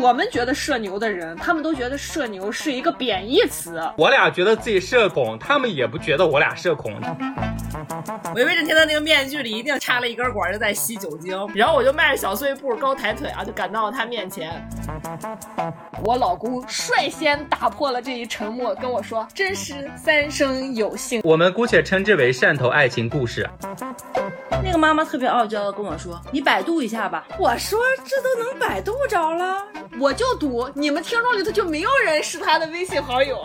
[0.00, 3.80] 我们觉得社牛的人，他们都觉得社牛是一个贬义词。
[3.96, 6.92] 我俩觉得自己社恐，他们也不觉得我俩社恐。
[8.34, 11.36] 维维正天的那个面具里一定插了一根管，就在吸酒精。
[11.54, 14.66] 然后我就迈着小碎步，高抬腿啊，就赶到了他面前。
[16.02, 23.48] 我老公率先打破了这一沉默，跟我说：“真是三生有幸。”我们姑且称之为汕头爱情故事。
[24.64, 29.64] 那个妈妈特别傲娇的跟我说：“你百度一下吧。”我说：“这都能百度着了？”
[30.00, 33.38] 我就赌你们听众里头就没有人是他的微信好友。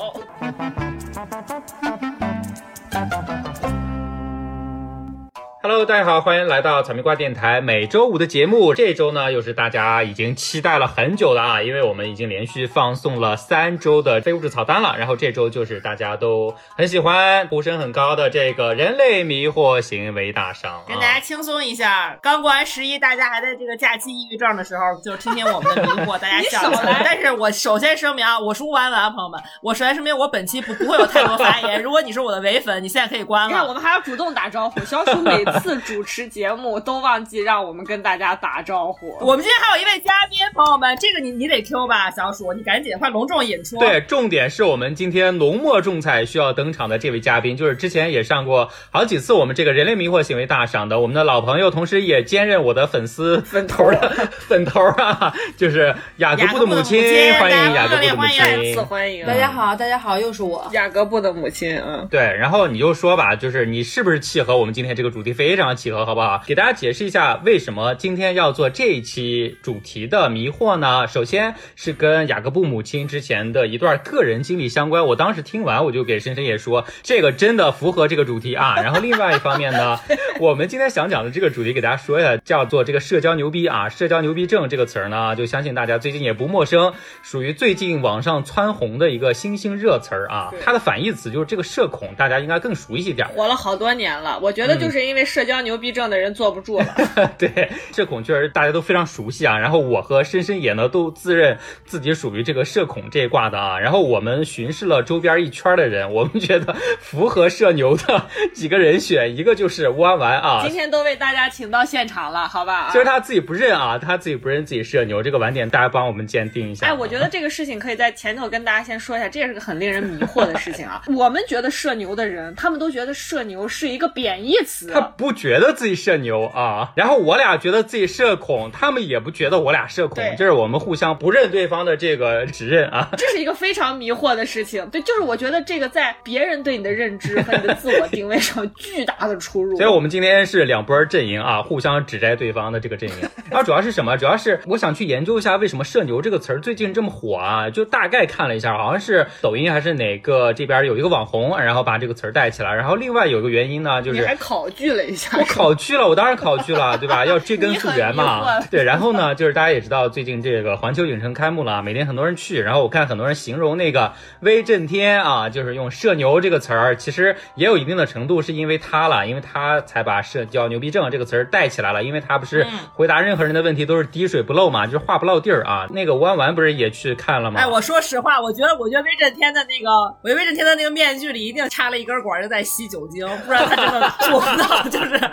[5.69, 8.73] Hello，大家好，欢迎来到草莓瓜电台每周五的节目。
[8.73, 14.95] 这周呢，又是大家已经期待了很久了啊，因为我们已经连续放送了三周的非物质草单了。
[14.97, 22.17] 然后这周就是大家都很喜欢、呼声很高的这个人类迷惑行为大赏，跟大家轻松一下。
[22.21, 26.81] 刚过完十一，大家还在这个假期抑郁症的时候，就听听我们的迷惑，大家笑一下。
[27.03, 31.83] 但是我首先声明啊，我是乌丸丸，朋友们，我首先声明我本期不不会有太多发言。
[31.83, 33.47] 如果你是我的唯粉，你现在可以关了。
[33.49, 35.43] 你看，我们还要主动打招呼，消除每。
[35.43, 39.17] 次主持节目都忘记让我们跟大家打招呼。
[39.21, 43.77] 我们今天还有一位嘉宾，朋友们，这个你你得 Q 吧，小鼠，你赶紧快隆重引出。
[43.77, 57.01] 对，重点是我们今天浓墨重彩需要登场的这位嘉宾，就是之前也上过好几次我们这个人类迷惑行为大赏的我们的老朋友，同时也兼任我的粉丝粉头的 粉头啊，就是雅各布的母亲，
[57.35, 65.33] 欢迎雅各布的母亲，欢迎大家好，大家好，又是我雅各布的母亲，嗯，对，然后你就说吧，就是你是不是契合我们今天这个主题？
[65.37, 66.41] 非常契合，好不好？
[66.47, 71.07] 给大家解释一下为什么今天要做这一期主题的迷惑呢？
[71.07, 75.05] 首先是跟雅各布母亲之前的一段个人经历相关。
[75.05, 78.77] 我当时听完，我就给深深也说，这个真的符合 这个主题啊。
[78.77, 79.99] 然后另外一方面呢，
[80.39, 90.51] 我们今天想讲的这个主题，给大家说一下，叫做这个社交牛逼啊，社交牛逼症这个词儿呢，就相信大家最近也不陌生，属于最近网上蹿红的一个新兴热词儿啊。
[90.63, 93.27] 它的反义词就是这个社恐，大家应该更熟悉一点。
[93.27, 96.07] 火了好多年了，我觉得就是因为社交牛逼症。
[96.07, 96.85] 的人坐不住了，
[97.37, 99.57] 对，社恐确实大家都非常熟悉啊。
[99.57, 103.77] 然后我和深深也呢都自认自己属于这个社恐这一挂的啊。
[103.77, 110.61] 然后我们巡视了周边一圈的人，我们觉得符合社牛的几个人选，一个就是弯弯啊。
[110.63, 112.87] 今天都为大家请到现场了，好吧？
[112.93, 116.87] 其实他自己不认啊，他自己不认自己社牛，这个晚点大家帮我们鉴定一下。
[116.87, 121.01] 哎，我觉得这个事情可以在前头跟大家先说一下，这也是个很令人迷惑的事情啊。
[121.07, 125.97] 我们觉得社牛的人，他们都觉得社牛是一个贬义词，他不觉得自己。
[125.97, 134.87] 社牛啊，然后我俩觉得自己社恐，他们也不觉得我俩社恐，就是我们互相不认对方的这个指认啊， 这是一个非常迷惑的事情。
[134.91, 139.75] 对，就是我觉得这个在别人对你的认知和你的自我定位上巨大的出入。
[139.75, 143.15] 所以我们今天是两波阵营啊，互相指摘对方的这个阵营。
[143.49, 144.15] 然 后主要是什么？
[144.17, 147.69] 主要是我想去研究一下为什么社牛这个词儿最近这么火啊？
[147.71, 152.71] 就大概看了一下，好像是抖音还是哪个这边有一个网红，然后把这个词儿带起来。
[152.75, 155.73] 然后另外有一个原因呢，就是你还考据了一下，我考。
[155.77, 157.23] 去了，我当然考去了，对吧？
[157.27, 158.59] 要追根溯源嘛。
[158.71, 162.59] 对，然后呢，就是大家也知道，最近这个环球影城开幕了，每天很多人去。
[162.59, 172.03] 然后我看很多人形容那个威震天啊，就是用“社牛”这个词儿，其实也有一定的程度是因为他了，因为他才把社交牛逼症这个词儿带起来了。
[172.03, 175.87] 因为他不是回答任何人的问题都是滴水不漏嘛，就是话不落地儿啊。
[175.91, 177.59] 那个弯弯不是也去看了吗？
[177.59, 179.89] 哎，我说实话，我觉得，我觉得威震天的那个，
[180.23, 185.31] 我威震天的那个面具里一定插了一根管，就在吸酒精，不然他真的 做不到，就是。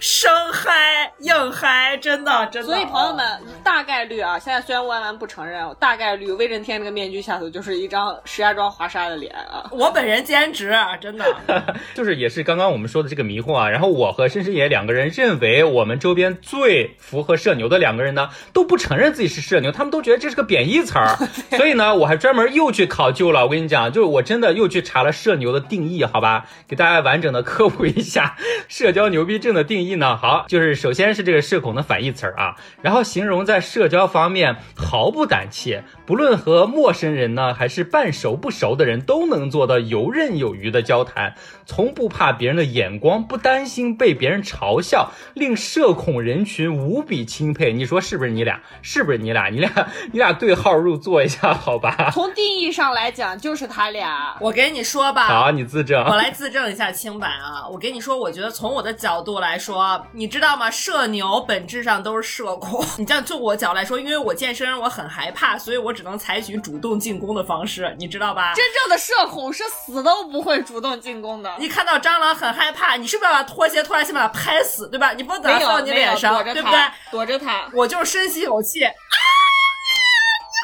[0.00, 2.66] 生嗨硬嗨，真的真的。
[2.66, 3.24] 所以朋友们，
[3.62, 9.68] 大概率啊，现在虽然万万不承认，大概率威震天那个面具下头就是一张石家庄华沙的脸啊。
[9.70, 11.24] 我本人兼职，真的
[11.94, 13.68] 就是也是刚刚我们说的这个迷惑啊。
[13.68, 21.16] 然后我和申申爷两个人认为，我们周边最符合社牛的两个人呢，都不承认自己是社牛，他们都觉得这是个贬义词儿。
[21.58, 23.44] 所以呢，我还专门又去考究了。
[23.44, 28.36] 我跟你讲，就是我真的又去查了社牛的定义，好吧，给大家完整的科普一下
[28.68, 30.16] 社交牛逼症的定义呢。
[30.16, 47.72] 好，就是首先是这个社恐的反义词儿啊，然后形容在社交方面毫不胆怯，不论和陌生人呢，还是半熟不熟的人，都能做到游刃有余的交谈，从不怕别人的眼光，不担心被别人嘲笑，令社恐人群无比钦佩。
[47.72, 48.60] 你说是不是你俩？
[48.82, 49.48] 是不是你俩？
[49.48, 49.70] 你俩
[50.12, 52.10] 你俩对号入座一下，好吧？
[52.12, 54.36] 从定义上来讲，就是他俩。
[54.40, 56.04] 我给你说吧，好，你自证。
[56.04, 57.68] 我来自证一下清白啊。
[57.70, 60.06] 我给你说，我觉得从我的角度来说。
[60.12, 60.70] 你知道吗？
[60.70, 62.84] 社社牛本质上都是社恐。
[62.98, 68.52] 你这样就我角来说，因为我健身我很害怕，所以我只能采取主动进攻的方式，你知道吧？
[68.54, 71.54] 真正的社恐是死都不会主动进攻的。
[71.58, 75.12] 你看到蟑螂很害怕，你是不是要把拖鞋脱下先把它拍死，对吧？
[75.12, 76.78] 你不能等它到你脸上，对不对？
[77.12, 77.70] 躲着它。
[77.72, 78.92] 我就是深吸一口气啊！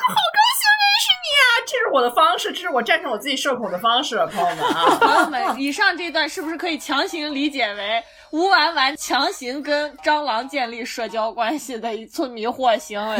[0.08, 1.48] 好高兴认识你啊！
[1.66, 4.96] 这是我的方式，这是我战胜我自己社恐的方式，朋友们啊！
[5.00, 8.02] 朋友们，以上这段是不是可以强行理解为
[8.32, 13.16] 吴婉婉强行跟蟑螂建立社交关系的一次迷惑行为？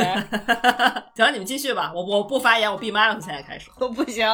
[1.15, 4.27] 行，你们继续吧，我我不发言，我闭麦了，从现在开始 我不行。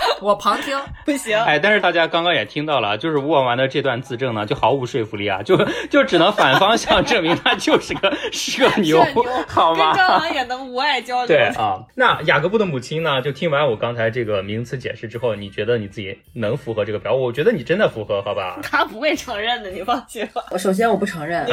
[0.20, 5.56] 我旁听 不行，哎，但是大家刚刚也听到了，就是吴婉婉的这段自证呢，就毫无说服力啊，就
[5.90, 9.04] 就只能反方向证明他就是个社牛，
[9.46, 9.94] 好吗？
[9.94, 11.26] 跟蟑螂也能无爱交流。
[11.26, 17.14] 对啊， 那雅各布的母亲呢，就听完我刚才这个名词解释之后，你觉得你自己能符合这个标？
[17.14, 18.58] 我觉得你真的符合，好吧？
[18.62, 20.42] 他不会承认的，你放心吧。
[20.50, 21.46] 我首先我不承认，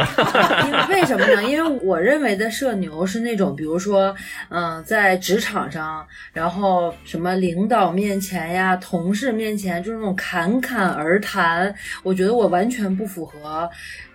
[0.66, 1.44] 因为为什么呢？
[1.44, 4.16] 因为我认为的社牛是那种，比如说，
[4.50, 8.37] 嗯，在职场上，然后什么领导面前。
[8.38, 11.74] 前呀，同事面前就是那种侃侃而谈，
[12.04, 13.68] 我觉得我完全不符合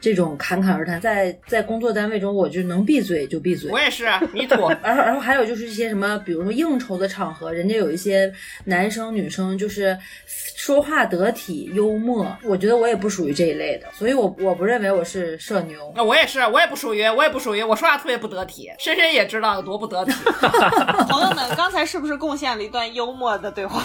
[0.03, 1.01] 这种侃侃而谈。
[1.01, 3.71] 在在工作单位中，我就能闭嘴就闭嘴。
[3.71, 4.69] 我也是，你懂。
[4.83, 8.31] 然后然后还有就是一些什么，比如说应酬的场合，人家有一些
[8.65, 9.97] 男生女生就是
[10.27, 15.93] 说话得体、幽默，我觉得我也不属于这一类的，所以我我不认为我是社牛。
[15.97, 20.13] 那我也是，我也不属于，我也不属于，我说话特别不得体，深深也知道有多不得体。
[21.09, 23.83] 朋友们，刚才是不是贡献了一段幽默的对话？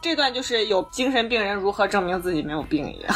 [0.00, 3.14] 这段就是有精神病人如何证明自己没有病一样。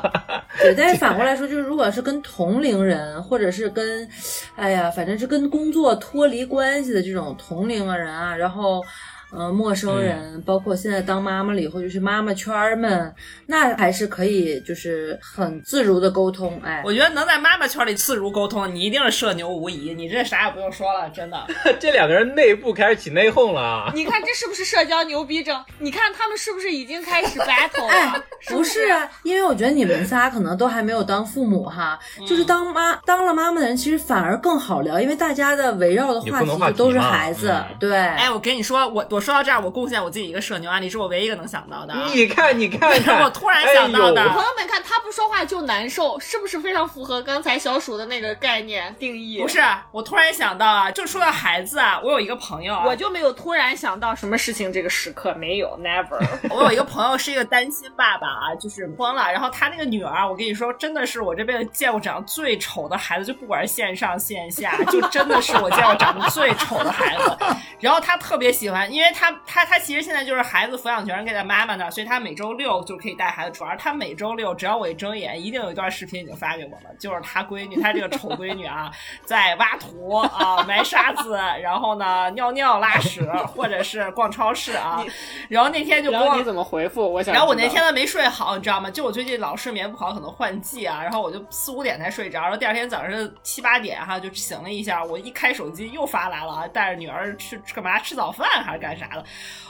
[0.60, 4.08] 对，但是反过来说，就是如果是跟同龄人，或者是跟，
[4.54, 8.82] 哎呀，反正是跟工作脱离关系的这种同龄的人啊，然后。
[9.36, 13.14] 呃，陌生人，包括现在当妈妈了以后，就是妈妈圈儿们，
[13.46, 16.58] 那还是可以，就是很自如的沟通。
[16.64, 19.92] 哎，我觉得能在妈妈圈里自如沟通，你一定是社牛无疑。
[19.92, 21.46] 你这啥也不用说了，真的。
[21.78, 23.92] 这两个人内部开始起内讧了。
[23.94, 25.62] 你看这是不是社交牛逼症？
[25.80, 28.24] 你看他们是不是已经开始 battle 了？
[28.48, 37.54] 不是啊，因为我觉得你们仨可能都还没有当父母哈，就是当妈当了妈妈的人，其实反而更好聊，因为大家的围绕的话题都是孩子。
[37.78, 39.25] 对，哎，我跟你说，我我。
[39.26, 41.92] 说到这儿，我贡献我自己一个社牛案例，是我唯一一个能想到的。
[42.14, 44.24] 你看，你看， 看我突然想到的。
[44.28, 49.40] 朋友们看，他不说话就难受，是不是非常符合刚才小鼠的那个概念定义？
[49.40, 56.24] 不是，我突然想到啊，就说到孩子啊，我有一个朋友，我就没有突然想到什么事情这个时刻没有，never。
[56.54, 67.36] 我有一个朋友是一个单亲爸爸啊，就是婚了，然后他那个女儿，我跟你说，真的是我这辈子见过长得最丑的孩子，就不管是线上线下，就真的是我见过长得最丑的孩子。
[67.80, 73.58] 然后他特别喜欢，因为他他他其实现在就是孩子抚养权给在妈妈那儿，所以他每周六就可以带孩子。
[73.58, 78.90] 主要他每周六只要我一睁眼，一定有一段视频已经发给我了，就是他闺女，他这个丑闺女啊，
[79.24, 83.22] 在挖土啊、埋沙子，然后呢尿尿拉屎，
[83.54, 85.04] 或者是逛超市啊。
[85.48, 87.12] 然后那天就，然后你怎么回复？
[87.12, 88.90] 我想，然后我那天呢没睡好，你知道吗？
[88.90, 91.02] 就我最近老睡眠不好，可能换季啊。
[91.02, 97.98] 然后我就四五点才睡着，然后第二天早上七八点哈就醒了一下，我一开手机又发来了，带着女儿去干嘛？
[97.98, 99.24] 吃早饭还是干啥的？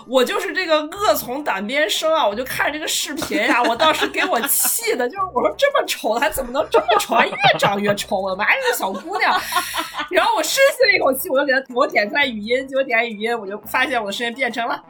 [0.06, 2.26] 我就是这个恶从胆边生啊！
[2.26, 8.17] 我就看这个视频呀，我当时给我气的，就是我说这么丑的还怎么能这么丑，啊越长越丑？
[8.20, 9.38] 我的妈呀，这个小姑娘！
[10.11, 14.81] 然后我深吸了一口气，我就给她我点出来语音，结果点语音，我就发现我的声音变成了：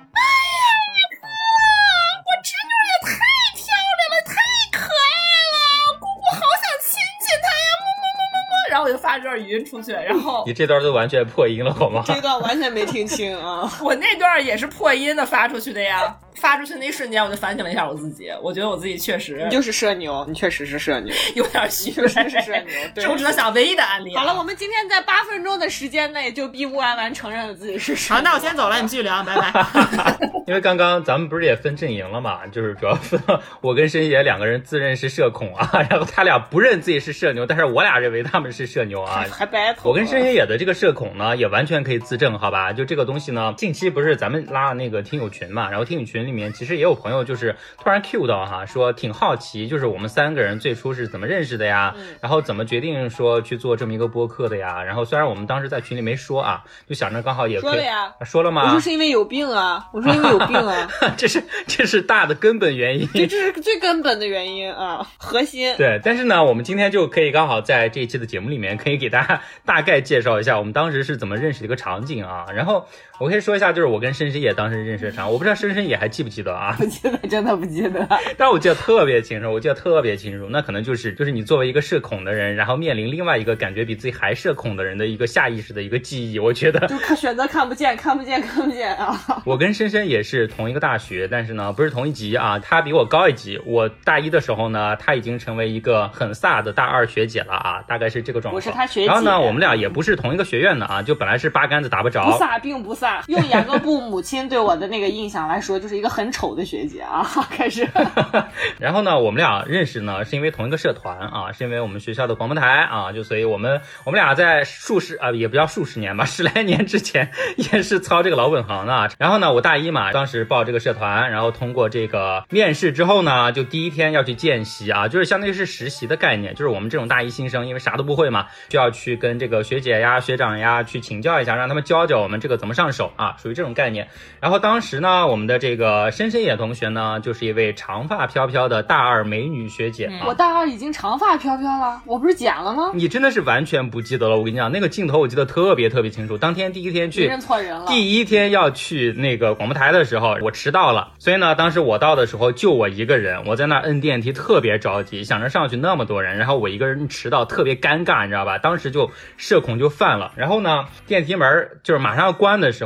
[8.86, 12.04] 我就发这段语音出去，然后你这段都完全破音了，好吗？
[12.06, 13.68] 这段完全没听清啊！
[13.82, 16.16] 我那段也是破音的发出去的呀。
[16.46, 24.14] 发出去那一瞬间，我就反省了一下我自己，我觉得我自己确实，你就是社牛，你确实是社牛， 有点虚，确实是社牛，这我只能想唯一的案例。
[24.14, 29.52] 好了，我们今天在八分钟的时间内就逼吴安完承认了自己是社好，那我先走了，你们继续聊，拜拜。
[30.46, 33.20] 因为刚刚咱们不是也分阵营了嘛，就是主要分
[33.60, 39.24] 我跟申野两个人自认是社恐啊， 然后他俩不认自己是社牛，但是我俩认为他们是社牛啊。
[39.32, 42.72] 还白头我跟申野的这个社恐呢，也完全可以自证，好吧？
[42.72, 46.94] 就这个东西呢，近期不是咱们拉了那个听友群嘛，然后听友群里面其实也有。
[46.96, 51.94] 朋友就是突然 Q 到哈，说挺好奇，就是我们三个人最初是怎么认识的呀？
[52.22, 54.82] 然后怎么决定说去做这么一个播客的呀？
[54.82, 58.62] 然后虽然我们当时在群里没说啊，就想着刚好也说了呀，说了吗？
[58.64, 60.88] 我说是因为有病啊，我说因为有病啊，
[61.18, 65.76] 这是这是大的根本原因，这这是最根本的原因啊，核心。
[65.76, 72.46] 对，但是呢，我们今天就可以刚好在这一期的节目里面，可以给大家大概介绍一下我们当时是怎么认识的一个场景啊。
[72.54, 72.88] 然后
[73.20, 76.16] 我可以说一下，就是我跟深深也当时认识的场，我不知道深深也还记。
[76.16, 76.74] 记不记得啊？
[76.78, 78.08] 不记得，真的不记得。
[78.38, 80.46] 但是我记得特别清楚，我记得特别清楚。
[80.48, 86.38] 那可能就是就是你作为一个社恐的人，然后面临另外一个感觉比自己还社恐的人的一个下意识的一个记忆。
[86.38, 89.14] 我觉得就看选择看不见，看不见，看不见啊。
[89.44, 92.58] 我跟深深也是同一个大学，但是呢不是同一级啊。
[92.58, 93.60] 他比我高一级。
[93.66, 98.54] 我大一的时候呢，他已经成为一个很飒的大二学姐了啊，大概是这个状况。
[98.54, 99.06] 我是他学姐。
[99.06, 102.24] 然后呢，我们俩也不是同一个学院的啊，就本来是八竿子打不着。
[102.24, 103.05] 不飒，并不飒。
[103.28, 107.26] 用雅各布母亲对我的那个印象来说，就是一个很丑的学姐啊。
[107.50, 107.88] 开始。
[108.78, 119.10] 然后呢，我们俩认识呢，是因为同一个社团啊，是因为我们学校的广播台啊，就所以我们我们俩在数十啊，也不叫数十年吧，十来年之前也是操这个老本行的。
[119.18, 134.08] 然后呢，我大一嘛，当时报这个社团，然后通过这个面试之后呢，就第一天要去见习啊，就是相当于是实习的概念，就是我们这种大一新生，因为啥都不会嘛，就要去跟这个学姐呀、学长呀去请教一下，让他们教教我们这个怎么上手啊，属于这种概念。
[134.40, 140.10] 然后当时呢，我们的这个深深野同学呢，就是一位长发飘飘的大二美女学姐。
[140.26, 142.92] 我大二已经长发飘飘了，我不是剪了吗？
[142.94, 144.38] 你真的是完全不记得了。
[144.38, 146.38] 我跟你讲，那个镜头我记得特别特别清楚。
[146.38, 147.84] 当天第一天去，认错人了。
[147.86, 158.58] 第一天要去那个广播台的时候，我迟到了，所以呢，当时我到的时候就我一个人，我在那摁电梯，特别着急，想着上去那么多人，然后我一个人迟到，特别尴尬，你知道吧？
[158.58, 160.32] 当时就社恐就犯了。
[160.36, 162.85] 然后呢，电梯门就是马上要关的时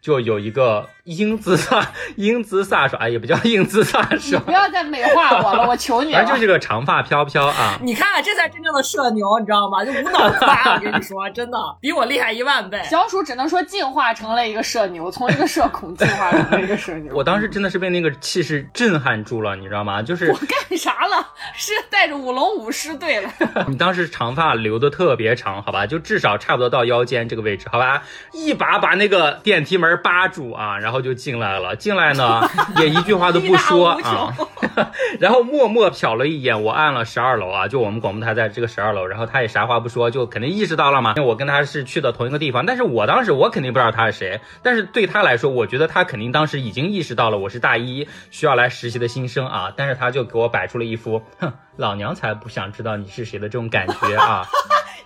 [0.00, 0.88] 就有一个。
[1.08, 1.82] 英姿飒，
[2.16, 4.42] 英姿飒爽，哎，也不叫英姿飒爽。
[4.44, 6.18] 不要再美化我了，我求你了。
[6.18, 7.78] 反正就是个长发飘飘啊。
[7.82, 9.82] 你看看，这才真正的社牛，你知道吗？
[9.82, 12.82] 就无脑夸，我跟你说，真的比我厉害一万倍。
[12.84, 17.14] 小鼠只能说进化成了一个社牛，从一个社恐进化成了一个社牛。
[17.16, 20.02] 我当时真的是被那个气势震撼住了，你知道吗？
[20.02, 21.26] 就是我干啥了？
[21.54, 23.32] 是带着舞龙舞狮队了。
[23.66, 25.86] 你当时长发留的特别长，好吧？
[25.86, 28.02] 就至少差不多到腰间这个位置，好吧？
[28.34, 31.76] 一把把那个电梯门扒住啊，然后就进来了。
[31.76, 34.34] 进来呢， 也一句话都不说啊，
[35.20, 54.46] 然后默默瞟了一眼，我按了十二楼啊，就我们广播台在这个十二楼，然后他也啥话不说，就肯定意识到了嘛，因为我跟他是去的同一个地方，但是我当时我肯定不知道他是谁，但是对他来说，我觉得他肯定当时已经意识到了我是大一需要来实习的新生啊，但是他就给我摆出了一副，哼，老娘才不想知道你是谁的这种感觉啊。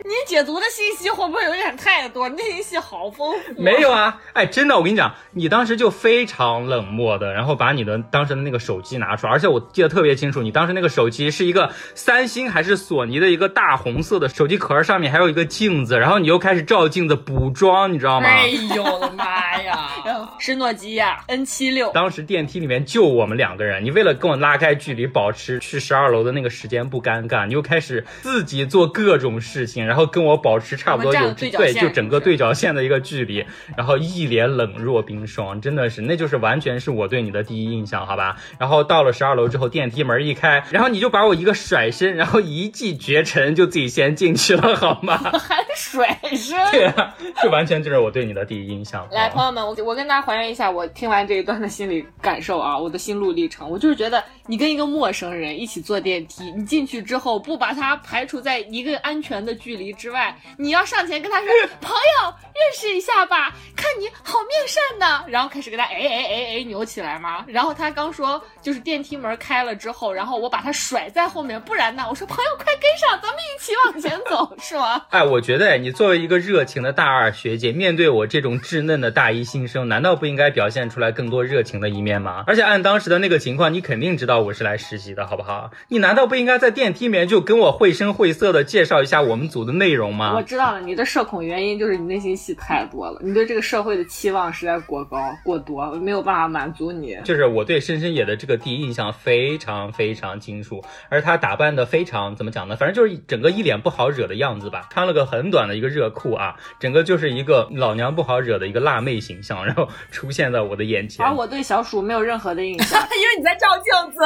[0.05, 2.29] 你解读的信息会不会有点太多？
[2.31, 3.63] 内心戏好丰富。
[3.63, 18.27] 没有啊，哎，真的，我跟你讲，你当时就非常冷漠的，然后把你的当时的那个手机拿出来，而且我记得特别清楚，你当时那个手机是一个三星还是索尼的一个大红色的手机壳，上面还有一个镜子，然后你又开始照镜子补妆，你知道吗？
[18.27, 19.89] 哎呦我的妈呀！
[20.39, 21.93] 是诺基亚 N 七六。
[21.93, 29.92] 当时电梯里面就我们两个人，你为了跟我拉开距离，保持去十二楼的那个时间不尴尬，你又开始自己做各种事情。
[29.93, 33.45] 然后跟我保持差不多有对，就整个对角线的一个距离，
[33.77, 38.35] 然后一脸冷若冰霜，真的是，那就是完全是我对你的第一印象，好吧？
[38.59, 45.19] 然后到了十二楼之后，电梯门一开，然后你就把我一个甩身，然后一骑绝尘，就自己先进去了，好吗？
[45.39, 46.57] 还甩身？
[46.71, 49.07] 对啊，这完全就是我对你的第一印象。
[49.11, 59.82] 来，朋友们，我我跟大家还原一下我听完这一段的心理感受啊，我的心路历程，我就是觉得你跟一个陌生人一起坐电梯，你进去之后不把他排除在一个安全的距离。
[59.83, 61.49] 离之外，你要上前跟他说
[61.83, 67.45] ：“朋友，认识一下吧，看你好面善的。”然后开始跟他哎哎哎哎扭起来吗？
[67.49, 72.07] 然后他刚说就是电梯门开了之后，然后我把他甩在后面，不然呢？
[72.09, 75.03] 我说朋友快跟上，咱们一起往前走，是吗？
[75.11, 82.45] 哎，我觉得你作为一个热情的大二学姐，面对我这种稚嫩的大一新生，难道不应该表现出来更多热情的一面吗？
[82.47, 85.71] 而且按当时的那个情况，你肯定知道我是来实习的，好不好？
[85.89, 89.73] 你难道不应该在电梯里面就跟我绘声绘色的介绍一下我们组的？
[89.73, 90.35] 内容吗？
[90.37, 97.17] 我知道了，你的社恐原因就是你内心戏太多了，你对这个社会的期望实在过高过多，没有办法满足你。
[97.25, 102.77] 就是我对深深野的这个第一印象非常非常清楚，而她打扮的非常怎么讲呢？
[102.77, 111.25] 反正就是整个一脸不好惹的样子吧，穿了个很短的一个热裤啊，整个就是一个老娘不好惹的一个辣妹形象，然后出现在我的眼前。
[111.25, 114.21] 而我对小鼠没有任何的印象， 因为你在照镜子。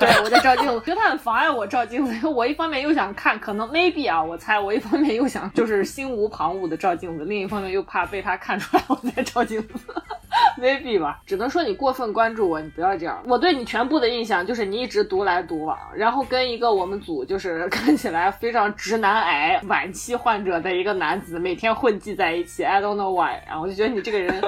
[0.00, 4.37] 对，我在照镜子，觉得他很妨碍我照镜子，因为我一方面又想看，可能 maybe 啊，我。
[4.38, 9.74] 猜我一方面又想就是心无旁骛的照镜子，另一方面又怕被他看出来我在照镜子，
[10.58, 11.20] maybe 吧？
[11.26, 13.22] 只能说你过分关注我，你不要这样。
[13.26, 22.64] 我对你全部的印象就是你一直独来独往，然后跟一个我们组就是 看起来非常直男癌晚期患者的一个男子每天混迹在一起。
[22.64, 24.40] I don't know why，然后我就觉得你这个人。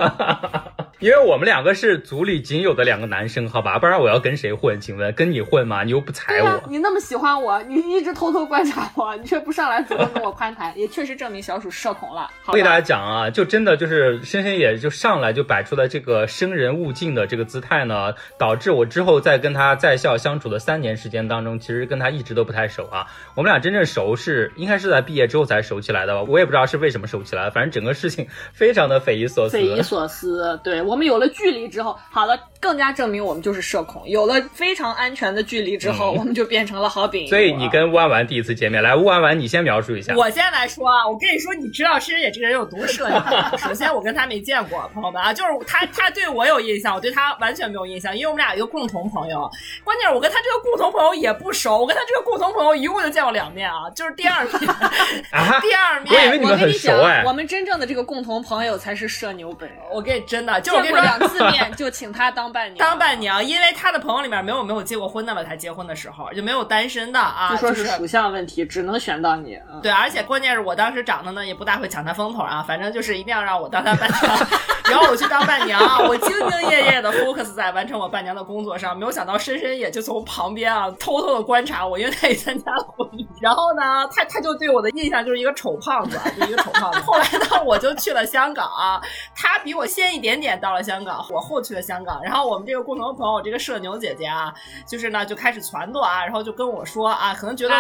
[1.01, 4.79] 因为我们两个是组里仅有的两个男生，好吧，不然我要跟谁混？
[4.79, 5.83] 请问跟你混吗？
[5.83, 6.63] 你又不踩我。
[6.69, 12.31] 你那么喜欢我，你一直偷偷观察我，你却不上来主动跟我攀谈，也确实证明小鼠社恐了。
[12.43, 23.07] 好我给大家，讲啊，就真的就是深深也就上来就摆出了这个生人勿近的这个姿态呢，导致我之后在跟他在校相处的三年时间当中，其实跟他一直都不太熟啊。
[23.35, 29.57] 我们俩真正熟是应该是在毕业之后才熟起来的吧，我也不知道是为什么熟起来，反正整个事情 非常的匪夷所思。
[29.57, 30.59] 匪夷所思。
[30.63, 34.09] 对我们有了距离之后，好了，更加证明我们就是社恐。
[34.09, 37.27] 有了非常安全的距离之后，嗯我们就变成了好饼。
[37.29, 40.15] 所以你跟弯弯第一次见面，来，弯弯你先描述一下。
[40.17, 43.23] 我先来说啊，我跟你说，你知道申野这个人有多社牛？
[43.57, 49.49] 首先，我跟他没见过，朋友们啊，就是他他对我有印象，我对他完全没有印象，因为我们俩有一个共同朋友。
[49.85, 54.71] 关键是我跟他这个共同朋友也不熟，我跟他这个共同朋友一共就见过两面啊，就是第二面，
[55.31, 56.41] 啊，第二我以为面。
[56.41, 59.79] 你们很我跟你讲熟哎，我们真正的这个共同朋友才是社牛本人。
[59.93, 69.60] 我跟你真的，就我见跟你说，过两次面就请他当伴娘，当伴娘，因为他的朋友里面没有没有结过婚的了，才结婚的时候就没有单身的啊，就说就是属相问题，只能选到你。
[69.69, 74.39] 嗯对，而且关键是我当时长得呢也不大会抢他风头啊，反正就是一定要让我当他伴娘，
[74.91, 86.99] 然后我去当伴娘，我兢兢业业的 focus 在完成我伴娘的工作上，没有想到深深也就从旁边啊偷偷的观察我，因为他也参加了婚礼，然后呢，他他就对我的印象就是一个丑胖子，啊，就一个丑胖子。
[87.01, 89.01] 后来呢，我就去了香港啊，
[89.37, 94.53] 他比我先一点点到了香港，我后去了香港，然后我们这个共同的朋友，这个社牛姐姐啊，
[94.87, 97.75] 就是呢就开始撺掇啊，然后就跟我说啊，可能觉得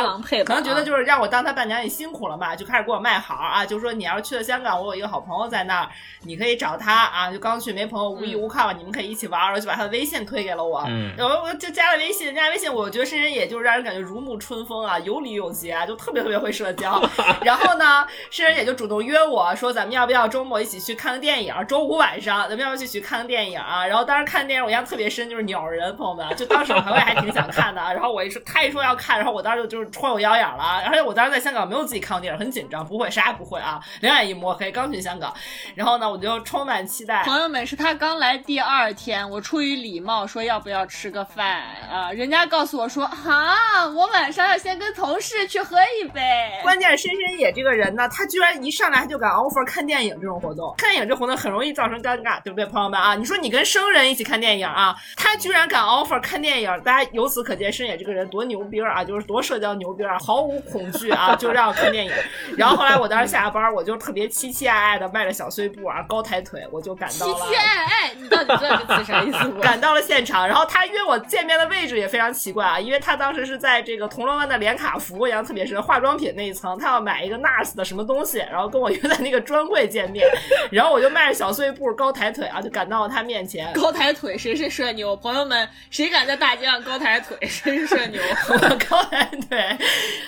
[0.45, 5.89] 可能觉得就是让我当他伴娘也辛苦了嘛，就开始给我卖好啊，就说你要是去了香港，我有一个好朋友在那儿，
[6.25, 17.01] 你可以找他啊，就刚去没朋友无依无靠，你们可以一起玩儿，然后就把他的微信推给了我，嗯然后我就加了微信，加微信，我觉得深深也就是让人感觉如沐春风啊，有礼有节啊，就特别特别会社交。
[17.43, 21.55] 然后呢，深深也就主动约我说，咱们要不要周末一起去看个电影？
[21.69, 23.87] 周五晚上咱们要不要一起去看个电影啊？
[23.87, 27.81] 然后当时看电影我印象特别深，就是鸟人，朋友们，就当时我也还挺想看的。
[27.81, 30.83] 然后我一说他一说要看，然后我当时就就是戳我腰眼了。
[30.87, 35.33] 而且我当时在香港没有自己看过电影，很紧张，不会啥也不会啊，两眼一摸黑，刚去香港。
[35.75, 37.23] 然后呢，我就充满期待。
[37.25, 42.13] 朋友们，是他刚来第二天，我出于礼貌说要不要吃个饭啊？
[42.13, 46.21] 人家告诉我说啊，我晚上要先跟同事去喝一杯。
[46.63, 53.15] 关键深深野这个人呢，他居然一上来他就敢 offer 看电影这种活动，看电影这活动很容易造成尴尬，对不对，朋友们啊？
[53.15, 62.13] 你说你跟生人一起看电影啊，他居然敢 offer 看电影，大家由此可见深野这个人多牛逼啊，就是多社交牛逼啊，毫无恐惧啊， 就让我看电影。
[62.57, 67.35] 然后后来我当时下了班，我就特别凄凄爱爱的迈着小碎步啊，高抬腿，我就赶到了。
[67.35, 69.61] 凄凄爱爱，你到底知道这词啥意思不？
[69.63, 80.27] 赶到了现场，然后他约我见面的位置也非常奇怪啊，因为他当时是在这个铜锣湾的连卡服，印象特别深，化妆品那一层，他要买一个 NARS 的什么东西，然后跟我约在那个专柜见面，
[80.71, 83.73] 然后我就迈着小碎步高抬腿啊，就赶到了他面前。
[83.73, 85.17] 高抬腿，谁是社牛？
[85.17, 88.21] 朋友们，谁敢在大街上高抬腿，谁是社牛？
[88.51, 89.79] 我高抬腿，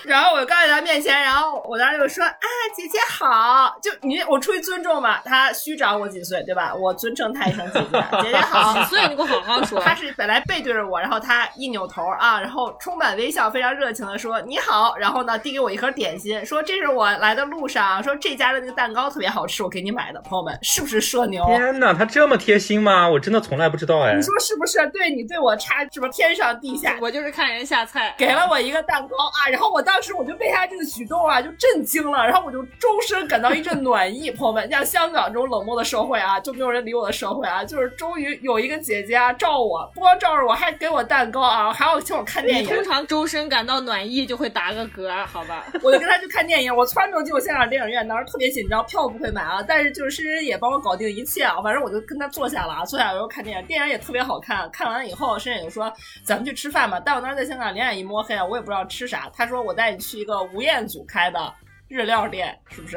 [0.05, 6.75] 然后我刚在他面前，然后我当时就说啊，姐姐好，就你我出于尊重嘛，他虚长我几岁对吧？
[6.75, 8.73] 我尊称他一声姐姐，姐姐好。
[8.83, 9.09] 几岁？
[9.09, 9.81] 你给我好好说。
[9.81, 20.21] 他是本来背对着我，然后他一扭头啊，然后充满微笑，非常热情的说你好，然后呢递给我一盒点心，说这是我来的路上，说这家的那个蛋糕特别好吃，我给你买的。
[20.23, 21.45] 朋友们是不是社牛？
[21.47, 23.09] 天哪，他这么贴心吗？
[23.09, 24.23] 我真的从来不知道哎你。
[24.23, 24.79] 说是不是？
[24.93, 26.97] 对你对我差是不是天上地下？
[27.01, 34.31] 我就是看人下菜，给了我一个蛋糕啊，然后我当时我就被他这个举动啊就震惊了，然后我就周身感到一阵暖意。
[34.37, 42.83] 朋友们，像香港这种冷漠的社会啊，就没有人理我的社会啊，就是终于有一个姐姐啊照我，不光照着我，还给我蛋糕啊，还要请我看电影你通。
[42.85, 45.65] 常周身感到暖意就会打个嗝，好吧？
[45.83, 55.93] 我就跟他去看电影，我从来没有进过香港电影院，当时特别紧张，票不会买啊，但是就是深深也帮我搞定一切啊，反正我就跟他坐下了啊，坐下来后看电影，电影也特别好看，看完了以后，深深也就说
[56.25, 61.55] 咱们去吃饭吧，但我当时在香港两眼一摸黑啊，我也不知道吃啥，他说我带你去一个吴组开的。
[61.93, 62.97] 日料店是不是？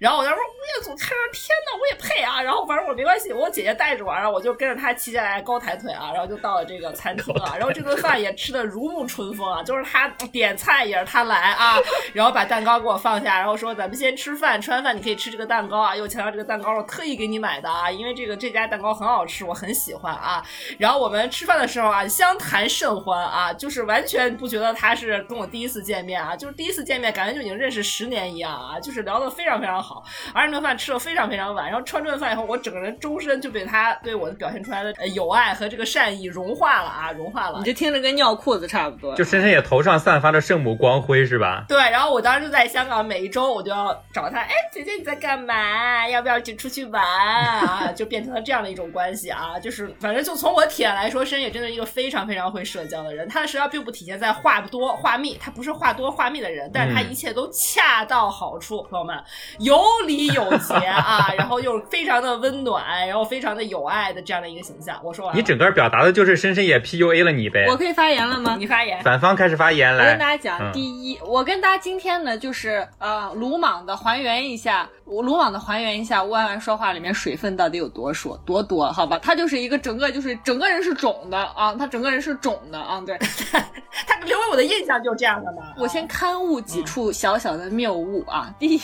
[0.00, 2.42] 然后我当时说吴彦祖开着，天哪，我也配啊！
[2.42, 11.78] 然后反正我没关系，我姐姐带着我，然后我就跟着她骑下来高抬腿啊，然后就到了这个餐厅啊，然后这顿饭也吃的如沐春风啊，就是他点菜也是他来啊，
[12.12, 20.44] 然后把蛋糕给我放下，然后说咱们先吃饭，吃完饭你可以吃这个蛋糕啊，又强调这个蛋糕我特意给你买的啊，因为这个这家蛋糕很好吃，我很喜欢啊。
[20.78, 30.02] 然后我们吃饭的时候啊，相谈甚欢啊，就是完全不觉得他是跟我第一次见面啊，就是第一次见面感觉就已经认识十年面一样啊，就是聊得非常非常好。
[30.32, 37.58] 而且那顿饭吃的非常非常晚，然后吃完这顿饭以后，我整个人周身就被他对我表现出来的呃友爱和这个善意融化了啊，融化了。
[37.58, 39.14] 你这听着跟尿裤子差不多。
[39.14, 41.64] 就深深也头上散发着圣母光辉是吧？
[41.68, 46.08] 对，然后我当时就在香港，每一周我就要找他，哎，姐姐你在干嘛？
[46.08, 47.92] 要不要一起出去玩啊？
[47.96, 53.28] 就变成了这样的一种关系啊，就是反正就从我体验来说，深也真的是一个非常非常会社交的人。
[53.28, 59.16] 他的社交并不体现在话不多话密，他不是话多话密的人，但是他一切都恰到好处，朋友们，
[59.58, 64.98] 有礼有节啊， 然后又非常的温暖，然后非常的有爱的这样的一个形象。
[65.02, 67.66] 我说完了，你整个表达的就是深深也 PUA 了你呗。
[67.68, 68.56] 我可以发言了吗？
[68.58, 69.02] 你发言。
[69.02, 70.04] 反方开始发言来。
[70.04, 79.18] 我跟大家讲，嗯第一，我跟大家今天呢，就是呃，鲁莽的还原一下，我鲁莽的还原一下乌安安说话里面水分到底有多说多多，好吧？
[79.18, 83.18] 他就是一个整个就是整个人是肿的啊，他整个人是肿的啊，对。
[84.06, 85.74] 他留给我的印象就是这样的嘛。
[85.76, 88.54] 我先勘误几处小小的谬误啊。
[88.58, 88.80] 第一，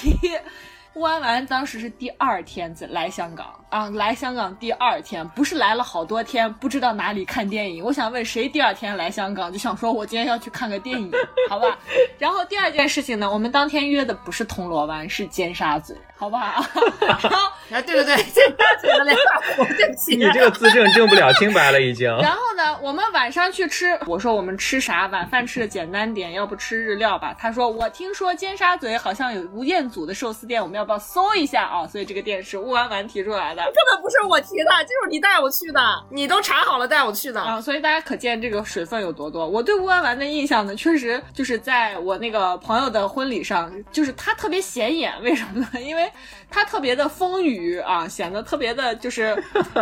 [0.95, 7.85] 乌安丸当时是第二天在来香港啊，来香港第二天，不是来了好多天，不知道哪里看电影。
[7.85, 11.11] 我想问谁第二天来香港，就想说我今天要去看个电影，
[11.49, 11.79] 好吧？
[12.19, 16.57] 然后第二件事情呢，我们当天约的不是铜锣湾，是尖沙咀，好吧？
[17.01, 17.29] 然后
[17.71, 20.17] 啊，对对对，尖沙咀的连大对不起。
[20.17, 22.09] 你这个自证证不了清白了已经。
[22.19, 25.07] 然后呢，我们晚上去吃，我说我们吃啥？
[25.07, 27.33] 晚饭吃的简单点，要不吃日料吧？
[27.39, 31.87] 他说我听说尖沙咀好像有吴彦祖的寿司店，我们要不要搜一下啊？
[31.87, 37.41] 所以这个店是乌安完提出来的根本不是我提的，就是你带我去的，你都查好了带我去的。
[37.41, 39.47] 啊，所以大家可见这个水分有多多。
[39.47, 45.81] 我对乌安完的印象呢，确实就是在我那个朋友的婚礼上，就是他特别显眼，为什么呢？
[45.81, 46.11] 因为
[46.51, 49.37] 他特别的丰腴啊，显得特别的就是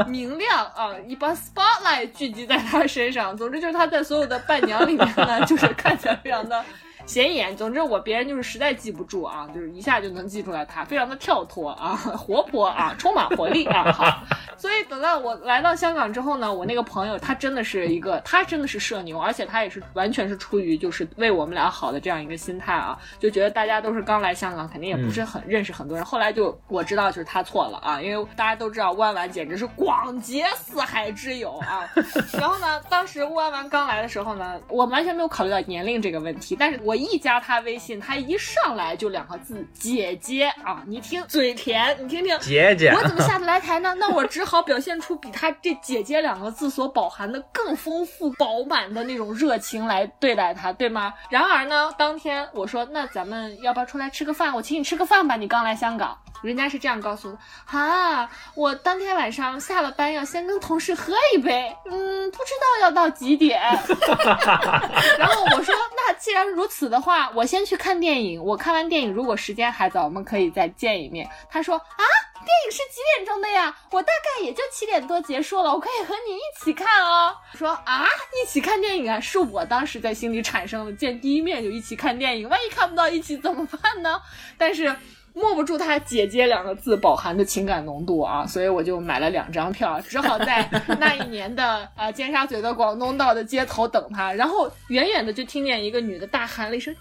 [0.06, 3.36] 明亮啊，一把 spotlight 聚集在他身上。
[3.36, 6.64] 总之就是他在所有的伴娘里面呢，就是看起来非常的。
[7.08, 14.22] 显眼，总之我别人就是实在记不住啊，就是一下就能记出来他，非常的跳脱啊， 活泼啊，充满活力啊，好。
[14.58, 26.04] 所以等到我来到香港之后呢，我那个朋友他真的是一个，他真的是社牛，而且他也是完全是出于就是为我们俩好的这样一个心态啊，就觉得大家都是刚来香港，肯定也不是很认识很多人。
[26.04, 31.88] 后来就我知道就是他错了啊，因为大家都知道乌安完简直是广结四海之友啊。
[32.36, 43.94] 然后呢，当时乌安完刚来的时候呢，我完全没有考虑到年龄这个问题，但是我一加他微信，他一上来就两个字姐姐啊，你听嘴甜，你听听姐姐，我怎么下得来台呢？
[43.98, 51.14] 那我只好表现出比他这“姐姐”两个字所饱含的更丰富、饱满的那种热情来对待他，对吗？
[51.30, 54.54] 然而呢，当天我说，那咱们要不要出来吃个饭？
[54.54, 56.18] 我请你吃个饭吧，你刚来香港。
[56.42, 63.60] 人家是这样告诉我的啊，我当天晚上下了班要先跟同事喝一杯，嗯，不知道要到几点。
[65.18, 68.42] 然后我说，那既然如此的话，我先去看电影。
[68.42, 71.28] 我看完电影，如果时间还早，我们可以再见一面。
[71.50, 73.76] 他说啊，电影是几点钟的呀？
[73.90, 77.34] 我大概也就七点多结束了，我可以和你一起看哦。
[77.54, 78.06] 说啊，
[78.40, 84.22] 一起看电影啊，是我当时在心里产生的，见第一面就一起看电影，万一看不到一起怎么办呢？
[84.56, 84.94] 但是。
[85.40, 94.32] 摸不住他“姐姐”两个字饱含的情感浓度啊，所以我就买了两张票，只好在 那一年的呃尖沙咀的广东道的街头等他。
[94.32, 96.92] 然后远远的就听见一个女的大喊了一声“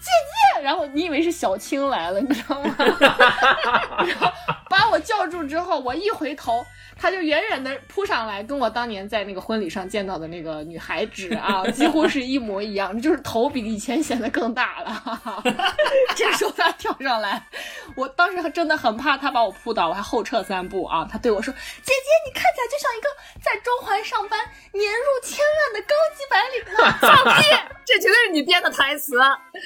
[0.56, 2.74] 姐”，然后你以为是小青来了，你知道吗？
[2.78, 4.30] 然 后
[4.70, 6.64] 把我叫住之后，我一回头。
[7.00, 14.90] 她就远远的扑上来，跟我当年在那个婚礼上见到的那个女孩子啊， 几乎是一模一样，就是头比以前显得更大了。
[14.90, 15.40] 哈哈
[16.16, 17.40] 这时候她跳上来，
[17.94, 21.06] 我当时真的很怕他把我扑倒，我还后撤三步啊。
[21.10, 23.08] 他对我说：“姐姐，你看起来就像一个
[23.42, 24.40] 在中环上班、
[24.72, 26.98] 年入千万的高级白领呢。
[27.24, 27.48] ”放屁！
[27.88, 29.18] 这绝对是你编的台词，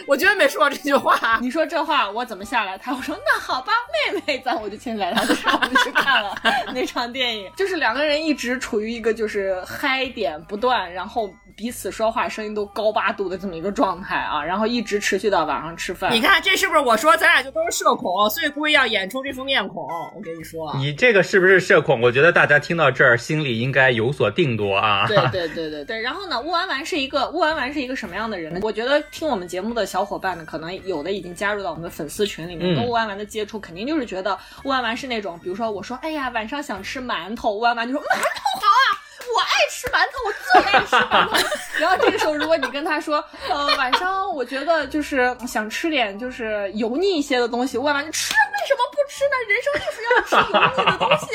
[0.07, 1.39] 我绝对没说过这句话。
[1.43, 2.95] 你说这话，我怎么下来他？
[2.95, 3.73] 我说那好吧，
[4.13, 6.35] 妹妹，咱我就亲来他的车，我们去看了
[6.73, 7.03] 那场。
[7.13, 16.13] 电影就是两个人一直处于一个就是嗨点不断，然后彼此说话声音都高八度的这么一个状态啊，然后一直持续到晚上吃饭。
[16.13, 19.87] 你看这是不是我说咱俩就都是社恐，所以故意要演出这副面孔？
[20.17, 22.01] 我跟你说，你这个是不是社恐？
[22.01, 25.07] 我觉得大家听到这儿心里应该有所定夺啊。
[25.07, 26.01] 对对对对对。
[26.01, 28.61] 然后呢，乌丸丸是一个乌丸丸是一个什么样的人呢？
[28.63, 39.02] 我觉得听我们节目的小伙伴呢，可能有的已经加入到我们的粉丝群里面，跟乌丸丸的接触，肯定就是觉得乌丸丸是那种，比如说我说，哎呀，晚上想吃馒头，乌丸丸就说馒头好啊，
[39.35, 41.49] 我爱吃馒头，我最爱吃馒头。
[41.79, 49.37] 然后这个时候，如果你跟他说，呃，晚上我觉得就是想吃点就是油腻一些的东西，乌安丸就吃，为什么不吃呢？
[49.49, 51.27] 人生就是要吃油腻的东西。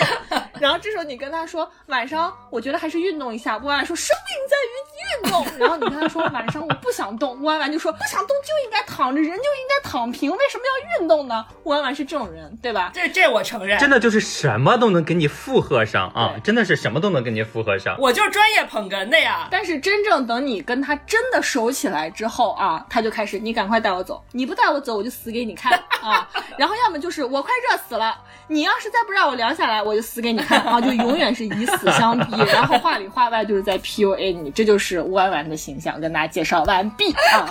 [0.59, 5.37] 然后这时候你跟他说，晚上我觉得还是运动一下，乌安丸说，生命在于运动。
[5.37, 5.45] 动。
[5.57, 11.45] 然后你跟他说晚上我不想动，吴婉婉就说不想动就应该躺着，人就应该躺平，为什么要运动呢？
[11.63, 12.91] 吴婉婉是这种人，对吧？
[12.93, 16.35] 这这我承认，真的就是什么都能给你附和上啊！
[16.43, 17.95] 真的是什么都能给你附和上。
[17.99, 19.47] 我就是专业捧哏的呀。
[19.51, 26.27] 但是真正等你跟他真的熟起来之后啊，他就开始你赶快带我走，你不带我走我就死给你看啊！
[26.57, 30.79] 然后要么就是我快热死了，你要是再不让我凉下来，我就死给你看啊！
[30.81, 37.45] 就永远是以死相逼， 然后话里话外就是在 PUA 你，这就是吴婉婉的形象，跟大家介绍完毕啊。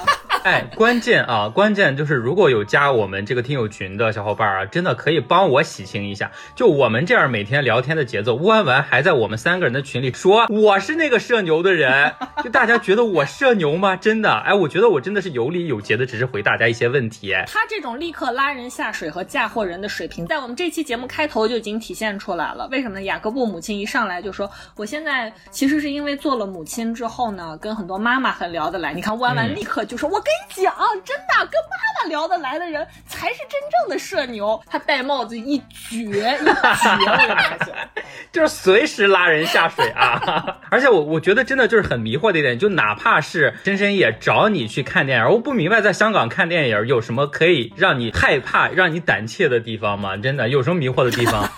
[0.47, 6.31] 哎，关键啊，关键就是如果有加我们这个听友群的小伙伴啊，真的可以帮我洗清一下。
[6.55, 13.97] 就我们这样每天聊天的节奏，吴婉婉还在我们三个人的群里说我是那个社牛的人，就大家觉得我社牛吗？
[13.97, 14.31] 真的？
[14.31, 17.35] 哎，我觉得我真的是有理有节的，只是回大家一些问题。
[17.49, 22.69] 他这种立刻拉人下水和嫁祸人的水平，在我们这期节目开头就已经体现出来了。
[22.71, 23.03] 为什么呢？
[23.03, 28.95] 雅各布母亲一上来就说，我现在其实是因为做了母亲之后呢，跟很多妈妈很聊得来。
[28.95, 34.61] 你看吴婉婉立刻就说，我跟跟你讲，真的跟妈妈聊得来的人才是真正的社牛。
[34.67, 37.69] 他戴帽子一绝一绝，我跟大家讲，
[38.33, 40.59] 就是随时拉人下水啊！
[40.71, 50.17] 而且我我觉得真的就是很迷惑的一点，就哪怕是深深也找你去看电影，我不明白在香港看电影有什么可以让你害怕、让你胆怯的地方吗？
[50.17, 51.49] 真的有什么迷惑的地方？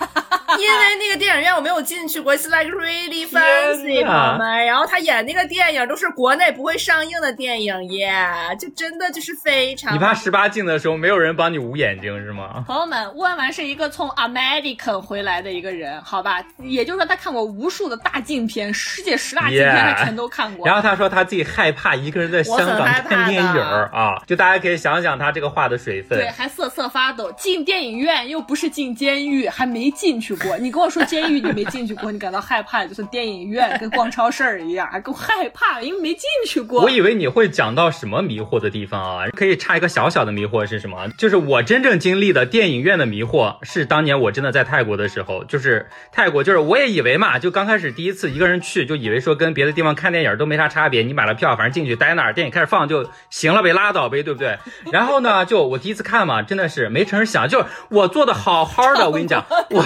[0.61, 4.65] 因为那个电影院我没有进去过，It's like really fancy，朋友们。
[4.65, 8.13] 然后他演那个电影都是国内不会上映的电影耶，
[8.59, 9.93] 就真的就是非常。
[9.93, 12.63] 你怕十八禁的时候没有人帮你捂眼睛是吗？
[12.67, 16.43] 朋友们，吴婉婉是一个从 American 回来的一个人，好吧？
[16.59, 20.65] 也就是说他看过无数的大禁片，世界十大禁片他全都看过。
[20.65, 23.61] 然后他说他自己害怕一个人在香港看电影
[23.93, 26.19] 啊， 就大家可以想想他这个话的水分。
[26.19, 27.31] 对，还瑟瑟发抖。
[27.37, 30.48] 进电影院又不是进监狱，还没进去过。
[30.57, 36.81] 你跟我说监狱你没进去过，你感到害怕，就是电影院跟逛超市一样，还够害怕，因为没进去过。
[36.81, 39.27] 我以为你会讲到什么迷惑的地方啊？
[39.35, 41.07] 可以插一个小小的迷惑是什么？
[41.17, 54.57] 就是我真正经历的电影院的迷惑，是当年我真的在泰国的时候，就是泰国，就是我也以为嘛，就刚开始第一次一个人去，就以为说跟别的地方看电影都没啥差别，你买了票，反正进去待那儿，电影开始放就行了呗，拉倒呗，对不对？
[54.91, 59.83] 然后呢，就我第一次看嘛，真的是没成想，就是我做的好好的，我跟你讲，我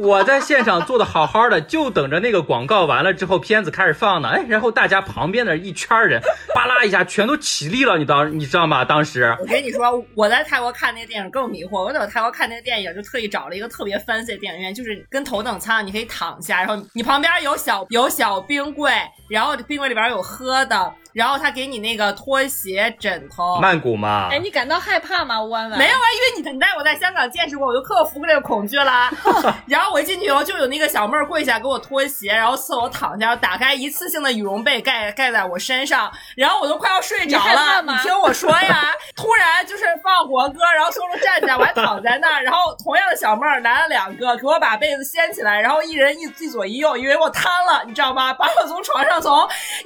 [0.00, 6.22] 我在现场做的好好的，就等着那个广告完了之后，片子开始放呢，哎，然后大家旁边的一圈人，
[6.54, 8.82] 巴拉一下全都起立了，你当你知道吗？
[8.82, 18.90] 当时我跟你说，我在泰国看那个电影更迷惑，我在泰国看那个电影就特意找了一个特别 fancy 电影院，就是跟头等舱，你可以躺下，然后你旁边有小有小冰柜，
[19.28, 20.94] 然后冰柜里边有喝的。
[21.12, 24.28] 然后他给你那个拖鞋、枕头，曼谷吗？
[24.30, 25.78] 哎，你感到害怕吗，弯弯？
[25.78, 29.10] 没有啊，因为你你带我在香港见识过，我就克服过这个恐惧了。
[29.66, 37.82] 然后我一进去以后，就有那个小妹儿跪下给我脱鞋，然后伺我躺下，打开一次性的羽绒被盖盖在我身上，然后我都快要睡着了。
[37.82, 48.32] 你听我说呀，突然就是放国歌，然后说着站起来，我还躺在那儿，然后同样的小妹儿来了两个，给我把被子掀起来，然后一人一一左一右，以为我瘫了，你知道吗？
[48.32, 49.36] 把我从床上从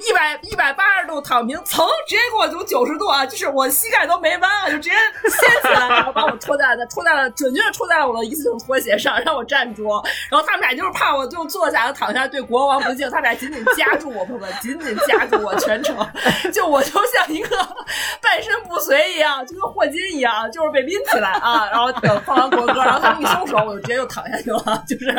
[0.07, 1.14] 一百一百八十度。
[1.21, 9.85] 躺平，噌，直接给我从九十度啊，就是我膝盖都没弯啊，就直接掀起来，然后把我拖在了，拖在了，准确的拖在了我的一次性拖鞋上，让我站住。
[10.29, 15.95] 然后他们俩就是怕我就坐下和躺下对国王不敬，他们俩紧紧夹住我，朋友们，紧紧夹住我全程，
[16.53, 17.57] 就我就像一个
[18.21, 25.13] 半身不遂一样，就跟霍金一样，就是被拎起来啊，然后等放完国歌，然后他们一松手，我就直接又躺下去了， 就是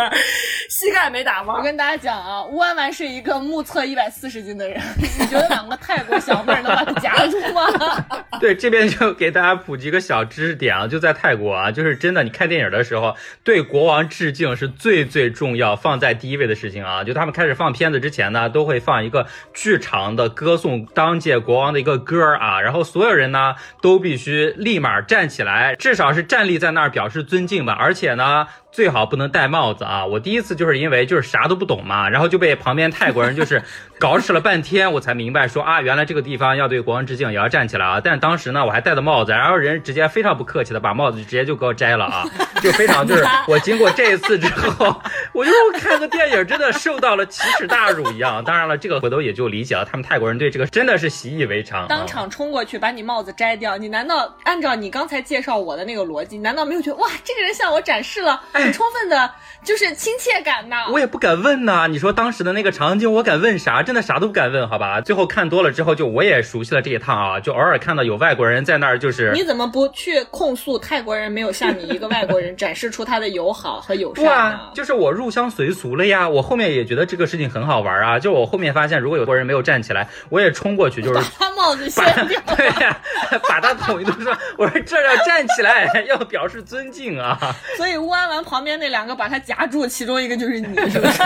[0.70, 1.56] 膝盖没打弯。
[1.56, 4.80] 我跟大家讲啊，吴安完是一个目测一百四十斤的人，
[5.18, 7.62] 你觉得两个泰国小妹能把他夹住吗？
[8.40, 17.04] 对，这边就给大家普及个小知识点啊，就在泰国啊，就是真的，你看电影的时候，对国王致敬是最最重要，放在第一位的事情啊。
[17.04, 28.48] 就他们开始放片子之前呢，都会放一个巨长的歌颂当届国王的一个歌啊，然后所有人呢都必须立马站起来，至少是站立在那儿表示尊敬吧，而且呢。
[28.76, 30.04] 最好不能戴帽子啊！
[30.04, 33.62] 我第一次就是因为就是啥都不懂嘛，然后就被旁边泰国人就是
[33.98, 37.98] 搞扯了半天，我才明白说啊，原来这个地方要对国王致敬也要站起来啊！
[38.04, 42.24] 但当时呢，我还戴着帽子，然后人直接非常不客气的把帽子直接就给我摘了啊！
[42.62, 44.94] 就非常就是我经过这一次之后，
[45.32, 48.44] 我就看个电影真的受到了奇耻大辱一样。
[48.44, 53.78] 当然了，这个回头也就理解了，他们泰国人对这个真的是习以为常，当场冲过去把你帽子摘掉。
[53.78, 58.38] 你难道按照你刚才介绍我的那个逻辑，难道没有觉得哇，这个人向我展示了？
[58.66, 59.30] 很充分的，
[59.64, 60.86] 就是亲切感呐。
[60.92, 61.86] 我也不敢问呐。
[61.88, 63.82] 你说当时的那个场景，我敢问啥？
[63.82, 65.00] 真的啥都不敢问，好吧？
[65.00, 76.28] 最后看多了之后，就我也熟悉了这一趟啊，就偶尔看到有外国人在那儿，就是你怎么不去控诉泰国人没有向你一个外国人展示出他的友好和友善啊？，就是我入乡随俗了呀。
[76.28, 78.18] 我后面也觉得这个事情很好玩啊。
[78.18, 82.40] 就我后面发现，如果有国人没有站起来，我也冲过去，就是 他帽子掀掉。
[82.56, 82.98] 对呀、
[83.48, 87.38] 把他捅一顿说，我说这要站起来，要表示尊敬啊。
[87.76, 91.22] 所以乌安完旁边那两个把他夹住，其中一个就是你， 是不是？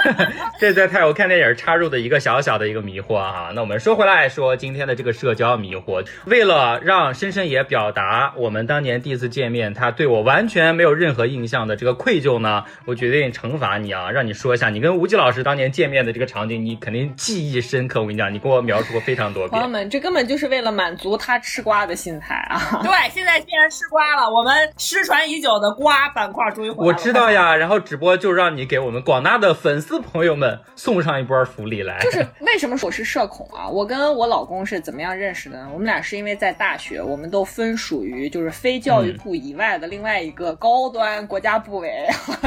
[0.58, 3.50] 这在泰国看电影插入的一个小小的一个迷惑啊。
[3.54, 18.00] 那我们说回来说今天的这个社交迷惑，为了让深深也表达我们当年第一次见面，他对我完全没有任何印象的这个愧疚呢，我决定惩罚你啊，让你说一下你跟吴奇老师当年见面的这个场景，你肯定记忆深刻。
[18.00, 19.50] 我跟你讲，你给我描述过非常多遍。
[19.50, 22.80] 朋友们，这根本就是为了满足他吃瓜的心态啊！
[22.82, 26.86] 对，现在既然吃瓜了，我们失传已久的瓜板块终于回来了。
[26.86, 31.98] 我知道呀，然后直播就让你给我们广大的粉丝朋友们送上一波福利来。
[32.00, 33.68] 就是为什么说我是社恐啊？
[33.68, 35.68] 我跟我老公是怎么样认识的呢？
[35.72, 41.90] 我们俩是因为在大学，我们都分属于就是非教育部以外的另外一个高端国家部委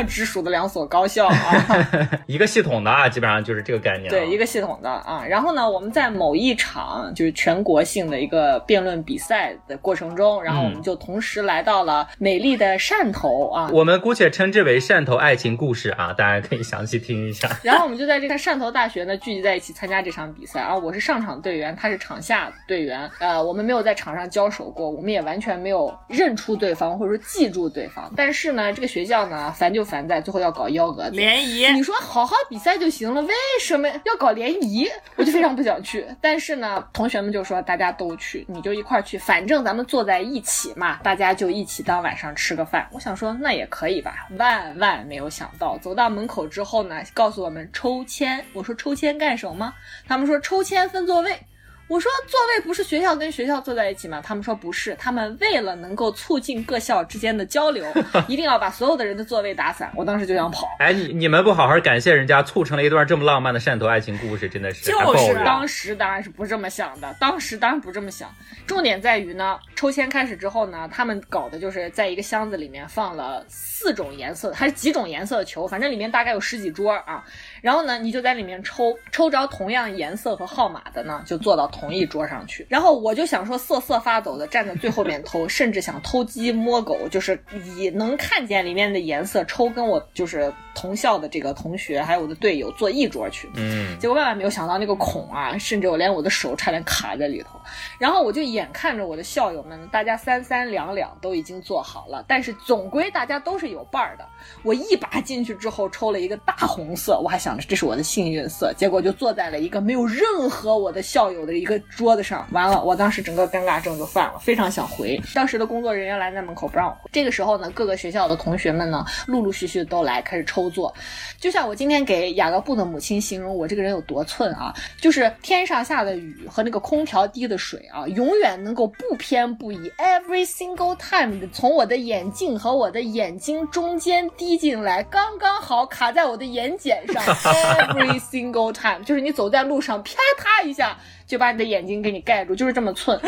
[0.07, 1.87] 直属的两所高校啊。
[2.27, 4.09] 一个系统的啊，基本上就是这个概念、啊。
[4.09, 5.23] 对，一个系统的啊。
[5.27, 13.69] 然后呢，我们在某一场就是全国性的一个辩论比赛的过程中，然后我们就同时来到了美丽的汕头啊。
[13.73, 17.49] 我们姑且称之为汕头爱情故事啊，大家可以详细听一下。
[17.63, 20.77] 然后我们就在这个汕头大学呢聚集在一起参加这场比赛啊。
[20.77, 23.09] 我是上场队员，他是场下队员。
[23.17, 28.13] 呃，我们没有在场上交手过，我们也完全没有认出对方或者说记住对方。
[28.15, 31.15] 但是呢，这个学校呢烦就烦在最后要搞幺蛾子。
[31.15, 34.87] 联谊，你说好好比赛就行了，为什么要搞联谊？
[35.15, 36.05] 我就非常不想去。
[36.21, 42.87] 但是呢，同学们就说大家都去，你就一块儿去，反正咱们坐在一起嘛，大家就一起当晚上吃个饭。
[42.91, 48.43] 我想说那也可以可以吧，万万没有想到，走到门口之后呢，告诉我们抽签。
[48.51, 49.71] 我说抽签干什么？
[50.07, 51.39] 他们说抽签分座位。
[51.87, 54.19] 我说座位不是学校跟学校坐在一起吗？
[54.23, 57.85] 他们说不是，他们为了能够促进各校之间的交流，
[58.27, 59.91] 一定要把所有的人的座位打散。
[59.95, 60.67] 我当时就想跑。
[60.79, 68.33] 哎，你你们不好好感谢人家，促成了一段这么浪漫的汕头爱情故事，真的是就是当时当然是不这么想的，当时当然不这么想。
[68.65, 77.23] 重点在于呢，抽签开始之后呢，他们搞的就是在一个箱子里面放了四种颜色，还是几种颜色的球，反正里面大概有十几桌啊。
[77.65, 82.63] 然后呢，你就在里面抽，抽着同样颜色和号码的呢，就坐到同一桌上去。
[82.69, 87.43] 然后我就想说，瑟瑟发抖的站在最后面偷， 甚至想偷鸡摸狗，就是
[87.75, 93.49] 以能看见里面的颜色抽跟我就是同校的这个同学还有我的队友坐一桌去。
[93.55, 97.59] 嗯，结果万万没有想到，那个孔啊，甚至我连我的手差点卡在里头。
[97.97, 104.27] 然后我就眼看着我的校友们，大家三三两两都已经做好了，但是总归大家都是有伴儿的。
[104.61, 112.47] 我一把进去之后抽了一个大红色，我还想这是我的幸运色，结果就坐在了一个没有任何我的校友的一个桌子上。
[112.51, 115.19] 完了，我当时整个尴尬症就犯了，非常想回。
[115.33, 117.09] 当时的工作人员拦在门口不让我回。
[117.11, 120.93] 这个时候呢，各个学校的同学们呢，陆陆续续都来开始抽座。
[121.39, 140.97] 就像我今天给雅各布的母亲形容我这个人有多寸啊，就是天上下的雨和那个空调滴的水啊，永远能够不偏不倚，every single time 从我的眼镜和我的眼睛中间滴进来，刚刚好卡在我的眼睑上，every single time，就是你走在路上，啪嗒一下。
[141.27, 143.19] 就把你的眼睛给你盖住，就是这么寸。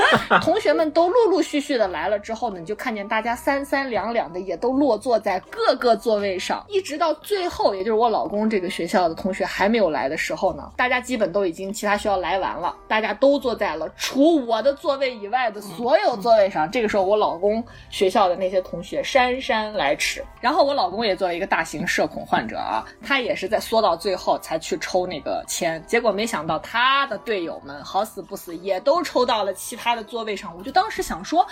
[0.41, 16.69] 同学们都陆陆续续的来了之后呢，你就看见大家三三两两的也都落座在各个座位上，一直到最后，也就是我老公这个学校的同学还没有来的时候呢，大家基本都已经其他学校来完了，大家都坐在了除我的座位以外的所有座位上。
[16.69, 27.83] 这个时候，我老公学校的那些同学姗姗来迟，然后我老公也作为一个大型社恐患者啊，他也是在缩到最后才去抽那个签，结果没想到他的队友们。
[27.87, 30.53] 好死不死，也都抽到了其他的座位上。
[30.57, 31.47] 我就当时想说，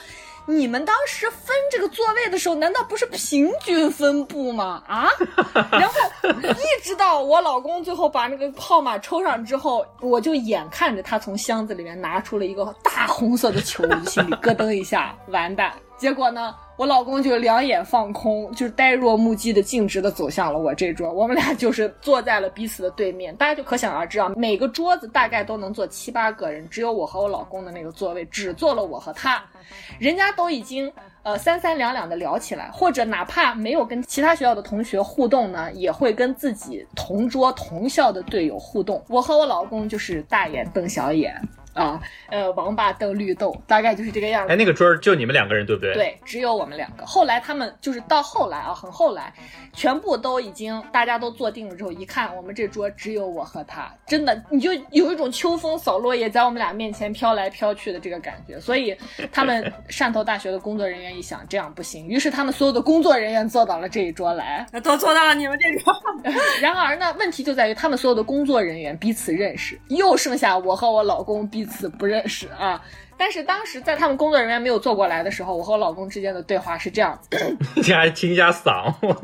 [0.45, 4.83] 你们当时分这个座位的时候，难道不是平均分布吗？
[4.85, 5.07] 啊！
[5.71, 5.95] 然后
[6.41, 15.73] 一直到我老公最后把那个号码抽上之后，我就眼看着他从箱子里面拿出了一个大红色的球，心里咯噔一下，完蛋。
[15.97, 21.09] 结果呢，我老公就两眼放空，就是呆若木鸡的径直的走向了我这桌。
[21.11, 29.41] 我们俩就是坐在了彼此的对面，大家就可想而知啊，每个桌子大概都能坐七八个人，只有我和我老公的那个座位只坐了我和他，
[29.97, 30.91] 人家都已经
[31.23, 39.01] 呃三三两两的聊起来，或者哪怕没有跟其他学校的同学互动呢，也会跟自己同桌同校的队友互动。
[39.07, 41.41] 我和我老公就是大眼瞪小眼。
[41.75, 44.53] 啊，呃，王八瞪绿豆，大概就是这个样子。
[44.53, 45.93] 哎，那个桌儿就你们两个人对不对？。
[45.93, 47.05] 对，只有我们两个。
[47.05, 49.33] 后来他们就是到后来啊，很后来，
[49.73, 58.57] 全部都已经大家都坐定了之后，一看我们这桌只有我和他，真的你就有一种秋风扫落叶在我们俩面前飘来飘去的这个感觉。
[58.57, 58.95] 所以
[59.31, 64.65] 他们 汕头大学的工作人员一想这样不行，于是他们所有的工作人员坐到了这一桌来。
[64.81, 65.93] 都坐到了你们这桌。
[66.61, 72.81] 然而呢，问题就在于他们所有的工作人员彼此认识，又剩下我和我老公彼此不认识啊。
[73.17, 77.55] 但是当时在他们工作人员没有坐过来的时候，我和我老公之间的对话是这样子的。
[77.81, 79.15] 你还清一下嗓，我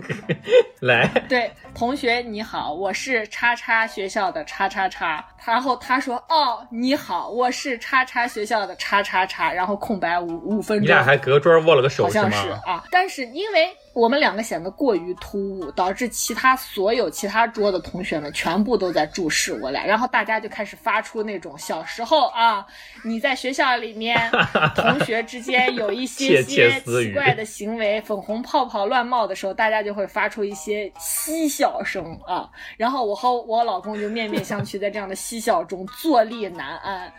[0.80, 1.06] 来。
[1.28, 5.22] 对，同学你好，我是叉叉学校的叉叉叉。
[5.46, 9.52] 然后他说，哦，你好，我是叉叉学校的叉叉叉。
[9.52, 10.84] 然后空白五五分钟。
[10.84, 12.30] 你俩还隔桌握了个手好是吗？
[12.32, 22.66] 像是啊，但是因为我们两个显得过于突兀，导致其他所有其他桌的同学们全部都在注视我俩，然后大家就开始发出那种小时候啊，
[23.04, 24.18] 你在学校里面
[24.76, 37.12] 同学之间有一些些奇怪的行为，粉红泡泡乱冒的时候，大家就会发出一些嬉笑声啊，然后我和我老公就面面相觑，在这样的嬉笑中坐立难安。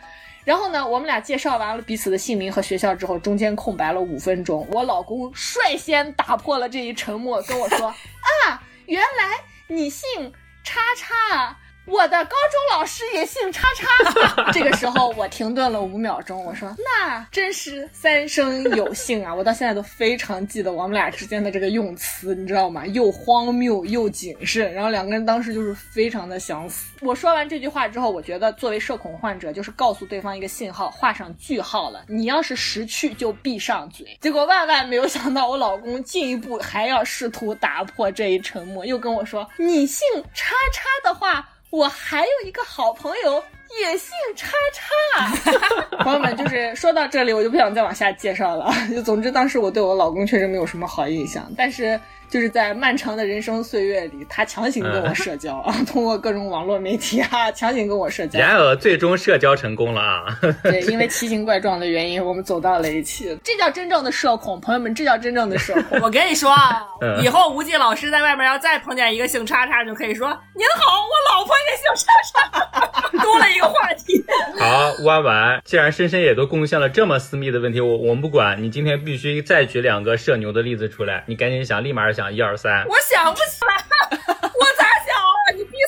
[0.44, 7.86] 然后呢，我们俩介绍完了彼此的姓名和学校之后，中间空白了五分钟，我老公率先打破了这一沉默，跟我说
[8.48, 10.32] ：“啊，原来你姓
[10.64, 14.50] 叉叉啊。”我的高中老师也姓叉叉。
[14.52, 22.86] 这个时候我停顿了五秒钟，我说：“那真是三生有幸啊！”我到现在都非常记得我们俩之间的这个用词，你知道吗？
[22.86, 26.92] 又荒谬又谨慎，然后两个人当时就是非常的相似。
[27.00, 32.04] 我说完这句话之后，我觉得作为社恐患者，就是告诉对方一个信号，画上句号了。
[32.06, 34.06] 你要是识趣，就闭上嘴。
[34.20, 43.42] 结果万万没有想到，我老公进一步还要试图打破这一沉默，又跟我说：“你姓叉叉的话。”我还有一个好朋友
[43.80, 48.70] 也姓叉叉， 朋友们，就是说到这里，我就不想再往下介绍了。
[48.94, 51.98] 就总之，当时我对我老公确实没有什么好印象，但是
[52.32, 58.40] 就是在漫长的人生岁月里，他强行跟我社交啊， 通过各种网络媒体啊，强行跟我社交。
[58.40, 60.38] 然而最终社交成功了啊！
[60.62, 63.38] 对，因为奇形怪状的原因，我们走到了一起。
[63.44, 66.00] 这叫真正的社恐，朋友们，这叫真正的社恐。
[66.00, 72.91] 我跟你说啊 嗯，以后吴忌老师在外面要再碰见一个姓叉叉，就可以说：“您好，我老婆也姓叉叉。”
[73.22, 74.24] 多了一个话题。
[74.58, 82.84] 好，弯弯，既然深深也都贡献了这么私密的问题，我我们不管，你今天必须再举两个社牛的例子出来，你赶紧想，立马想一二三。
[82.86, 83.84] 我想不起来，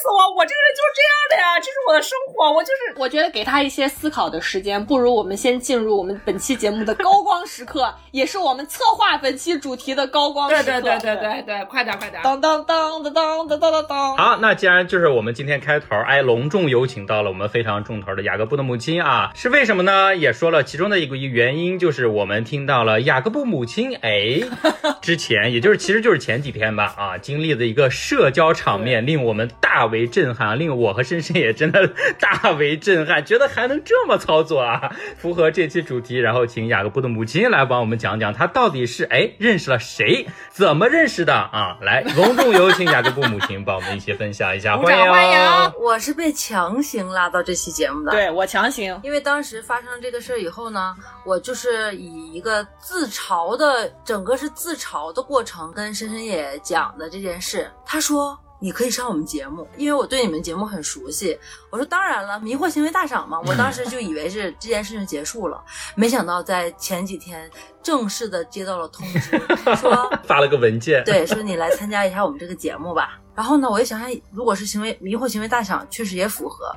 [0.04, 0.36] 死我！
[0.36, 2.76] 我这个人就是这样的呀，这是我的生活，我就是。
[2.96, 10.62] 我觉得给他一些思考的时间，不如我们先进入我们本期节目的高光时刻，也是我们策划本期主题的高光时刻。
[10.62, 12.22] 对对对对对对，快点快点！
[12.22, 14.16] 当当当当当当当当当。
[14.16, 20.14] 好，那既然就是我们今天开头，哎，隆重有请到了我们非常重头的雅各布的母亲啊，是为什么呢？
[20.14, 24.40] 也说了其中的一个原因，就是我们听到了雅各布母亲，哎，
[25.02, 31.88] 之前也就是其实就是前几天吧，啊，经历的一个社交场面，令我们大为震撼，令我和深深也真的
[32.18, 36.18] 大为震撼，觉得还能这么操作啊， 符合这期主题。
[36.18, 41.78] 然后请雅各布的母亲来帮我们讲讲，她到底是哎认识了谁，怎么认识的啊？
[41.80, 48.10] 来，隆重有请雅各布母亲帮我们一起分享一下， 欢迎欢迎我是被强行拉到这期节目的。
[48.10, 50.92] 对我强行，因为当时发生这个事儿以后呢，
[51.24, 57.70] 我就是以一个自嘲的，整个是自嘲的过程跟深深也讲的这件事。
[57.86, 58.36] 他说。
[58.64, 61.38] 你可以上我们节目，因为我对你们节目很熟悉。
[61.68, 65.62] 我说当然了，迷惑行为大赏嘛，我当时就以为是这件事情结束了，
[65.94, 67.50] 没想到在前几天
[67.82, 69.38] 正式的接到了通知，
[69.76, 73.20] 说发了个文件，对，说你来参加一下我们这个节目吧。
[73.34, 76.74] 然后呢，我一想想，如果是行为迷惑行为大赏，确实也符合。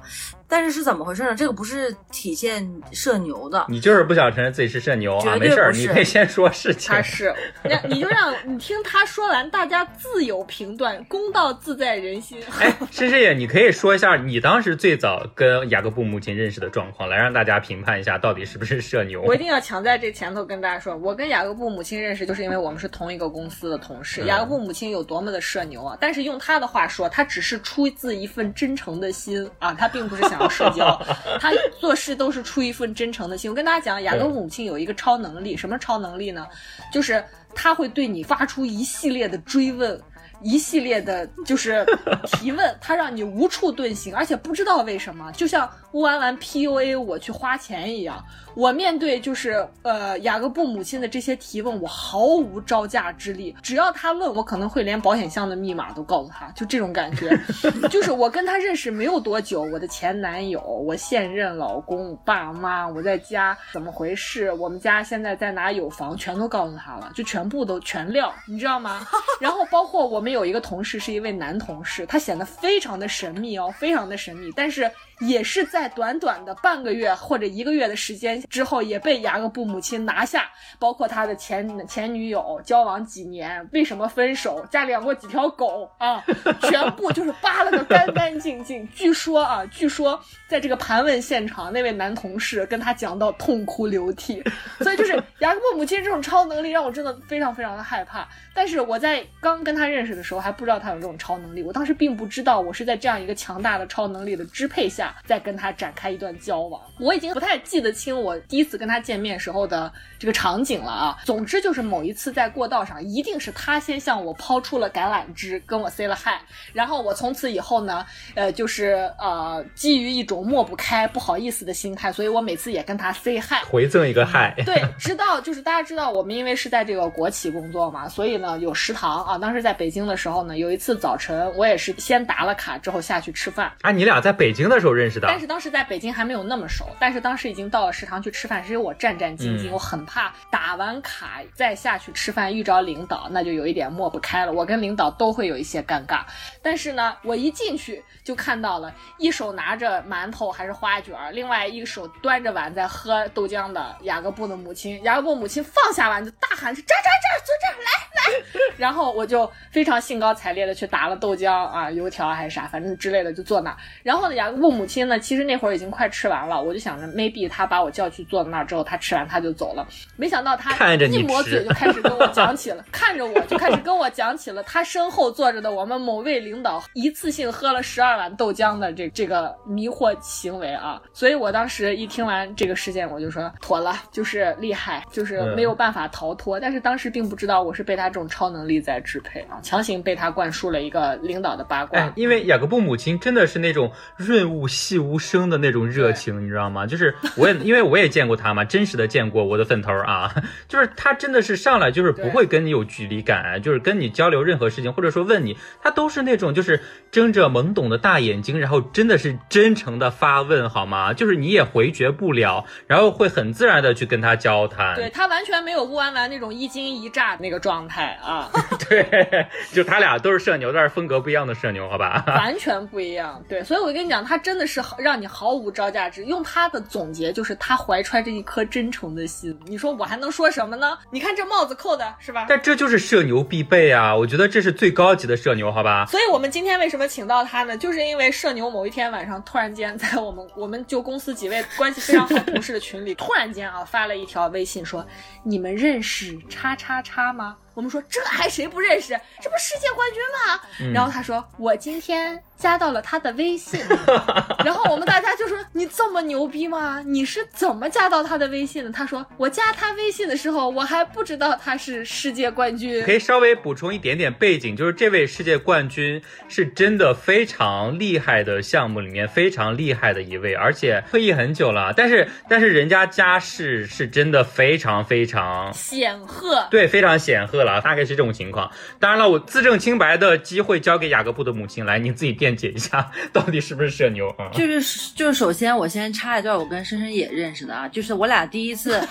[0.47, 1.35] 但是是怎么回事呢？
[1.35, 5.35] 这个不是体现社牛的，你就是不想承认自己是社牛啊？
[5.35, 6.93] 没事你可以先说事情。
[6.93, 7.33] 他是，
[7.63, 12.39] 你你就让你听他说完，大家自有评断，公道自在人心。
[12.59, 19.21] 哎，深深也，你可以说一下你当时最早跟雅各布母亲认识的状况，来让大家评判一下到底是不是社牛。
[19.23, 24.23] 我一定要强在这前头跟大家说，我跟雅各布母亲认识，就是因为我们是同一个公司的同事。
[24.23, 25.97] 嗯雅各布母亲有多么的社牛啊！
[25.99, 30.99] 但是用他的话说，他只是出自一份真诚的心啊，他并不是想要社交，
[31.39, 33.49] 他做事都是出于一份真诚的心。
[33.49, 36.47] 我跟大家讲，雅各布母亲有一个超能力，什么超能力呢？
[36.91, 37.23] 就是
[37.55, 39.99] 他会对你发出一系列的追问。
[40.41, 41.85] 一系列的，就是
[42.25, 48.23] 提问，他让你无处遁形，而且不知道为什么，就像乌安完 PUA 我去花钱一样。
[48.55, 53.55] 我面对就是呃雅各布母亲的这些提问，我毫无招架之力。
[53.61, 57.29] 只要他问我，可能会连保险箱的密码都告诉他，就这种感觉。
[57.89, 69.05] 就是我跟他认识没有多久，我的前男友、我现任老公、爸妈、我在家怎么回事，我们家现在在哪有房，全都告诉他了，就全部都全撂，你知道吗？
[69.39, 74.91] 然后包括我们我们有一个同事是一位男同事，他显得非常的神秘哦，非常的神秘，但是。
[75.22, 86.24] 也是在短短的半个月或者一个月的时间之后，也被雅各布母亲拿下，包括他的前前女友交往几年，为什么分手，家里养过几条狗啊，
[86.61, 88.88] 全部就是扒了个干干净净。
[88.93, 94.43] 据说啊，据说在这个盘问现场，那位男同事跟他讲到痛哭流涕，
[94.80, 98.28] 所以就是雅各布母亲这种超能力让我真的非常非常的害怕。
[98.53, 105.06] 但是我在刚跟他认识的时候还不知道他有这种超能力，我当时并不知道我是在这样一个强大的超能力的支配下。
[105.25, 111.17] 再跟他展开一段交往，我已经不太记得清我第一次跟他见面时候的这个场景了啊。
[111.25, 116.39] 总之就是某一次在过道上，一定是他先向我抛出了橄榄枝，跟我 say 了 hi，
[116.73, 118.05] 然后我从此以后呢，
[118.35, 124.53] 呃，就是呃，基于一种抹不开、不好意思的心态，所以我每次也跟他 say hi，回赠一个 hi。
[124.65, 129.37] 对，直到就是大家知道我们因为是在这个国企工作嘛，所以呢有食堂啊。
[129.37, 133.71] 当时在北京的时候呢，有一次早晨我也是先打了卡之后下去吃饭。
[133.81, 135.27] 啊，你俩在北京的时候认识的？
[135.27, 144.51] 但是当时在北京还没有那么熟，但是当时已经到了食堂去吃饭，是因为我战战兢兢，我很怕打完卡再下去吃饭遇着领导，那就有一点抹不开了。
[144.51, 146.21] 我跟领导都会有一些尴尬。
[146.61, 155.01] 但是呢，我一进去就看到了一手拿着馒头还是花卷，另外一手端着碗在喝豆浆的雅各布的母亲。
[155.03, 158.16] 雅各布母亲放下碗就大喊：“是这这这，就这来来。”
[158.78, 163.75] 然后我就非常兴高采烈的去打了豆浆啊、油条还是啥，反正之类的就坐那。
[164.03, 169.88] 然后呢，雅各布母亲呢，其实那会儿已经快吃完了，我就想着 maybe 他把我叫去坐那儿之后，他吃完他就走了。
[170.15, 181.01] 没想到他一抹嘴就开始跟我讲起了，看着我就开始跟我讲起了他身后坐着的我们某位领导一次性喝了十二碗豆浆的这这个迷惑行为啊！
[181.13, 186.59] 所以我当时一听完这个事件，我就说妥了，就是厉害，就是没有办法逃脱。
[186.59, 192.11] 但是当时并不知道我是被他这种超能力在支配啊，强行被他灌输了一个领导的八卦。
[192.15, 196.86] 因为雅各布母亲真的是那种润物细无声的那种热情，你知道吗？
[196.86, 200.34] 就是我也因为我也见过他嘛，真实的见过我的粉头啊，
[200.68, 206.80] 就是他真的是上来就是不会跟你有距离感，就是跟你交流任何事情或者说问你，他都是那种就是
[207.11, 211.13] 睁着懵懂的大眼睛，然后真的是真诚的发问，好吗？
[211.13, 214.95] 就是你也回绝不了，然后会很自然的去跟他交谈。
[214.95, 218.49] 对他完全没有乌安完那种一惊一乍那个状态啊。
[218.89, 222.23] 对，就他俩都是社牛，但是风格不一样的社牛，好吧？
[222.27, 223.43] 完全不一样。
[223.47, 226.23] 对，所以我跟你讲，他真的是让你毫无招架之。
[226.25, 229.57] 用他的总结就是，他怀揣着一颗真诚的心。
[229.65, 230.97] 你说我还能说什么呢？
[231.11, 232.45] 你看这帽子扣的是吧？
[232.47, 234.15] 但这就是社牛必备啊！
[234.15, 236.05] 我觉得这是最高级的社牛，好吧？
[236.07, 237.77] 所以我们今天为什么请到他呢？
[237.77, 245.05] 就是因为社牛某一天晚上突然间在我们我们就公司几位关系非常好同事的群里，突然间啊发了一条微信说
[245.43, 249.09] ：“你们认识叉叉叉吗？”我们说这还谁不认识？
[249.39, 250.91] 这不世界冠军吗？
[250.91, 253.79] 然后他说我今天加到了他的微信，
[254.65, 257.03] 然后我们大家就说你这么牛逼吗？
[257.05, 258.91] 你是怎么加到他的微信的？
[258.91, 263.03] 他说我加他微信的时候，我还不知道他是世界冠军。
[263.03, 277.79] 可以稍微补充一点点背景，就是这位世界冠军是真的非常厉害的项目里面非常厉害的一位，而且退役很久了，但是但是人家家世是真的非常非常显赫，对，非常显赫了。
[277.81, 284.49] 大概是这种情况，当然了，我自证清白的机会交给雅各布的母亲来，你自己辩解一下，到底是不是社牛啊？
[284.53, 289.05] 就 是就是，首先我先插一段，我跟深深也认识的啊，就是我俩第一次。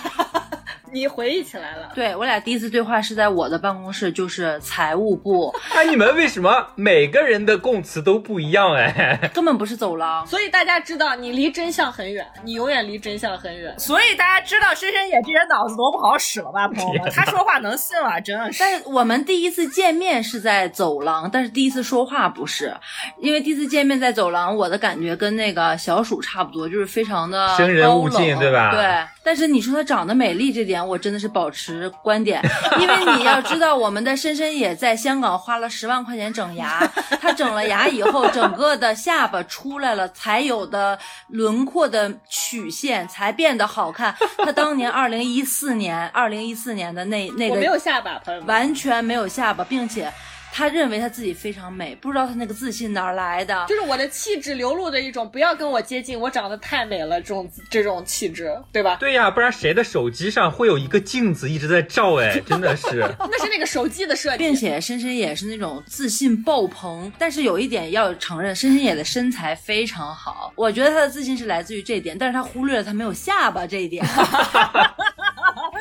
[0.91, 5.53] 你回忆起来了，对我俩第一次对话是在我的办公室，就是财务部。
[5.75, 8.73] 哎，你们为什么每个人的供词都不一样？
[8.75, 13.77] 哎， 根本不是走廊，所以大家知道你离真相很远，你永远离真相很远。
[13.77, 17.11] 所以大家知道深深姐这人脑子多不好使了吧，朋友们？
[17.13, 18.19] 他说话能信吗？
[18.19, 18.59] 真的是。
[18.59, 22.73] 但是我们第一次见面是在走廊，但是第一次说话不是，
[23.19, 28.71] 因为第一次见面在走廊，我的感觉跟那个小鼠差不多，就是非常的生人勿近，对吧？
[28.71, 29.05] 对。
[29.23, 32.41] 但是你说她长得美丽这点，我真的是保持观点，
[32.79, 36.85] 因为你要知道，我们的深深也在香港花了十万块钱整牙，
[37.21, 40.97] 他整了牙以后，整个的下巴出来了，才有的
[41.29, 44.15] 轮廓的曲线才变得好看。
[44.37, 50.11] 他当年二零一四年，二零一四年的那那个我没有下巴，朋友们，完全没有下巴，并且。
[50.57, 53.63] 她认为他自己非常美，不知道他那个自信哪儿来的。
[53.69, 58.97] 就是我的气质流露的一种，不要跟我接近，我长得太美了，这种这种气质，对吧？
[58.99, 62.15] 对呀，不然谁的手机上会有一个镜子一直在照？
[62.15, 64.37] 哎， 真的是，那是那个手机的设计。
[64.39, 70.51] 并且深深也是那种自信爆棚，但是有一点要承认，深深也的身材非常好。
[70.55, 74.03] 我觉得她的自信是来自于这一点，但是她忽略了她没有下巴这一点。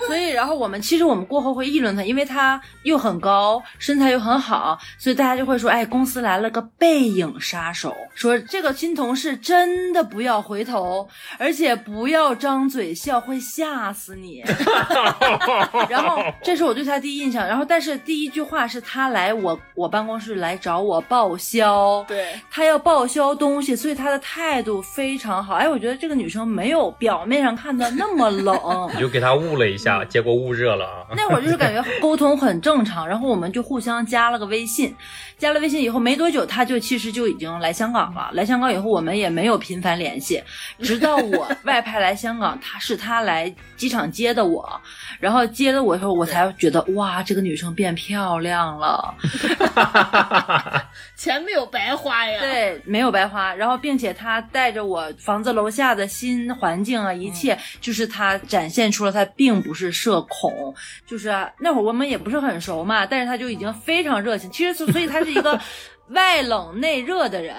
[0.06, 14.42] 所以，然后我们其实我们过后会议论他，因为他又很高，身材又很好，所以大家就会说，哎，公司来了个背影杀手，说这个新同事真的不要回头，而且不要张嘴笑，会吓死你。
[15.88, 25.54] 然后这是我对他第一印象，然后但是第一句话是他来我我办公室来找我报销，对他要报销东西，所以他的态度非常好。
[25.54, 28.56] 哎，我觉得这个女生没有表面上看的那么冷，
[28.94, 29.85] 你就给他捂了一下。
[30.08, 31.14] 结果捂热了啊！
[31.16, 34.94] 那会儿就是感觉沟通很正常，然后我们就互相加了个微信，
[35.38, 38.30] 加了微信以后没多久，他就其实就已经来香港了。
[38.32, 40.42] 来香港以后，我们也没有频繁联系，
[40.80, 44.68] 直到我 外派来香港，他是他来机场接的我，
[45.20, 49.14] 然后接了我以后，我才觉得哇，这个女生变漂亮了，
[51.16, 52.40] 钱没有白花呀。
[52.40, 53.54] 对，没有白花。
[53.54, 59.92] 然后并且他带着我房子楼下的新环境啊，一切就是他展现出了他并不是。
[59.92, 60.74] 社恐，
[61.06, 64.50] 就是那会儿我们也不是很熟嘛，但是他就已经非常热情。
[64.50, 65.58] 其实所以他是一个
[66.10, 67.56] 外冷内热的人。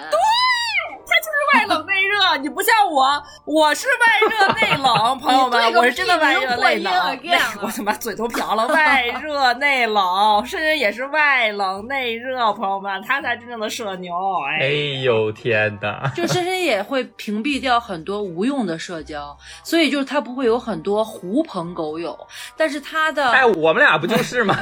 [1.09, 6.93] 他就是外冷内热，你不像我， 我是外热内冷， 朋友们，我是真的外热内冷。
[7.63, 14.13] 我他妈嘴都瓢了，外热内冷，甚至也是外冷内热，朋友们，他才真正的社牛。
[14.59, 14.67] 哎
[15.01, 16.11] 呦天哪！
[16.13, 22.17] 就深深也会屏蔽掉很多无用的社交，所以就是他不会有很多狐朋狗友，
[22.57, 24.55] 但是他的哎，我们俩不就是吗？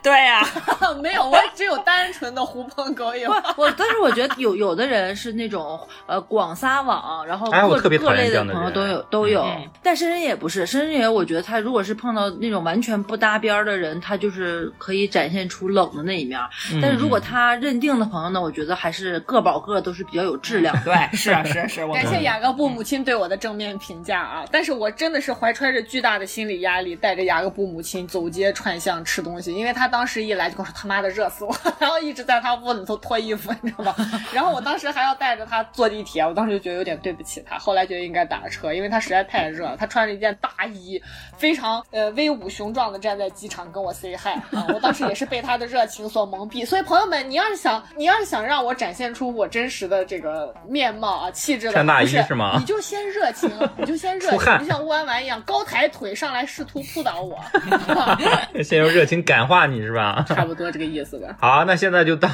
[0.00, 0.46] 对呀，
[1.02, 3.32] 没有，我只有单纯的狐朋狗友。
[3.56, 5.55] 我但是我觉得有有的人是那种。
[5.56, 9.44] 种呃广撒网，然后各各类的朋友都有都有，
[9.82, 16.38] 但深深也不是深深也，我觉得他如果是碰到那种完全不搭边的人，他就是可以展现出冷的那一面。
[16.82, 20.76] 但是如果他认定的朋友呢，我觉得还是各保各都是比较有质量。
[20.84, 24.44] 对，是啊是是，感谢雅各布母亲对我的正面评价啊！
[24.52, 33.94] 但是我真的是怀揣着巨大的心理压力，带着雅各布母亲走街串巷吃东西，因为他当时一来就跟我说他妈的热死我， 然后一直在他屋里头脱衣服，你知道吗？
[34.32, 35.45] 然后我当时还要带着。
[35.48, 39.76] 他坐地铁，我当时就觉得有点对不起他，后来觉得应该打车，因为他实在太热了。
[39.76, 41.00] 他穿着一件大衣，
[41.36, 44.66] 非常呃威武雄壮的站在机场跟我 say hi 啊！
[44.74, 46.66] 我当时也是被他的热情所蒙蔽。
[46.66, 52.56] 所以朋友们，你要是想， 你要是想让我展现出我真实的这个面貌啊、气质的，穿大衣是吗？
[52.58, 57.38] 你就先热情， 你就先热情，就像乌安丸一样，高抬腿上来试图扑倒我，
[58.62, 60.24] 先用热情感化你是吧？
[60.26, 61.36] 差不多这个意思吧。
[61.38, 62.28] 好，那现在就到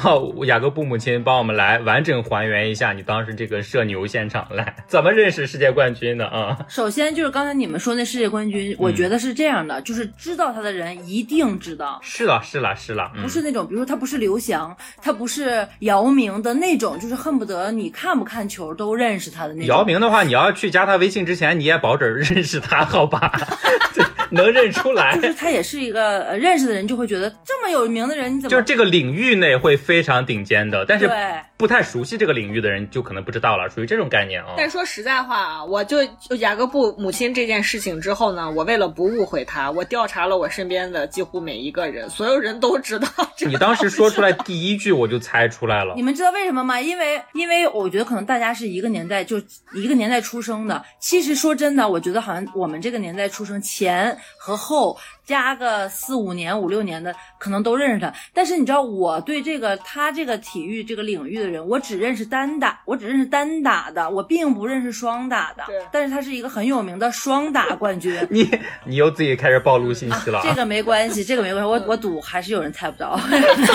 [0.45, 3.02] 雅各布母亲帮我们来完整还原一下你。
[3.03, 6.57] 当时这个社牛现场来， 怎么认识世界冠军的啊？
[6.67, 11.99] 首先就是刚才你们说那世界冠军，我觉得是这样的，就是知道他的人一定知道。
[12.01, 19.67] 是了，是了，是了，不是那种，比如说他不是刘翔，他不是姚明的那种，就是恨不得你看不看球都认识他的那种。
[19.67, 23.31] 姚明的话，你要去加他微信之前，你也保准认识他，好吧？
[24.33, 25.15] 能认出来。
[25.15, 31.09] 就是他也是一个认识的人，就会觉得这么有名的人，你怎么就是这个领域内会非常顶尖的，但是
[31.57, 34.55] 不太熟悉这个领域的人就可能不知道了，属于这种概念啊。
[34.57, 35.99] 但说实在话啊，我就
[36.39, 43.07] 雅各布母亲这件事情之后呢，我为了不误会他，我调查了我身边的几乎每一个人，所有人都知道。
[43.45, 45.93] 你当时说出来第一句，我就猜出来了。
[45.95, 46.81] 你们知道为什么吗？
[46.81, 49.37] 因为因为我觉得可能大家是一个年代，就
[49.73, 50.83] 一个年代出生的。
[50.99, 54.97] 其实说真的，我觉得好像我们这个年代出生前和后。
[55.25, 58.13] 加个四五年、五六年的，可能都认识他。
[58.33, 65.63] 但是你知道，我对这个他这个体育这个领域的人，我只认识单打，我只认识单打的，我并不认识双打的。
[65.91, 68.15] 但是他是一个很有名的双打冠军。
[68.29, 68.49] 你
[68.85, 70.41] 你又自己开始暴露信息了。
[70.43, 71.69] 这个没关系，这个没关系。
[71.69, 73.17] 我我赌还是有人猜不着。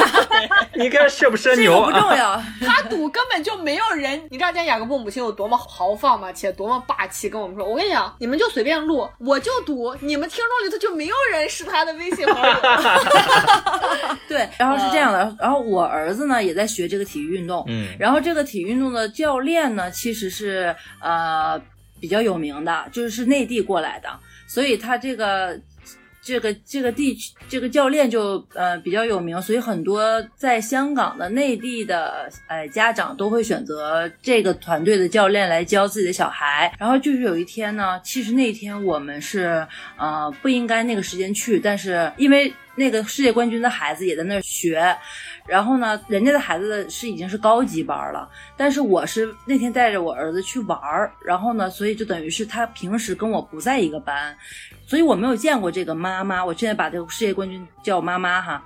[0.74, 2.40] 你看是不射牛不重要。
[2.60, 4.22] 他赌根本就没有人。
[4.30, 6.32] 你知道今天雅各布母亲有多么豪放吗？
[6.32, 12.54] 且多么霸气，跟我们说：“我跟你讲，你们就随便录，我就赌你们听众里头就没有人。”是他的微信好友，
[14.26, 21.60] 对，然后是这样的，然后我儿子呢也在学这个体育运动，嗯，然后这个体育运动的教练呢其实是呃
[22.00, 24.08] 比较有名的，就是是内地过来的，
[24.46, 25.60] 所以他这个。
[26.28, 36.70] 这个这个地区这个教练就呃比较有名，所以很多在香港的内地的呃家长都会选择这个团队的教练来教自己的小孩。
[36.78, 39.66] 然后就是有一天呢，其实那天我们是
[39.96, 42.52] 呃不应该那个时间去，但是因为。
[42.78, 44.96] 那个世界冠军的孩子也在那儿学，
[45.46, 54.36] 然后呢，人家的孩子是已经是高级班了，但是我是那天带着我儿子去玩儿，然后呢，所以就等于是他平时跟我不在一个班，
[54.86, 58.64] 所以我没有见过这个妈妈，我现在把这个世界冠军叫妈妈哈。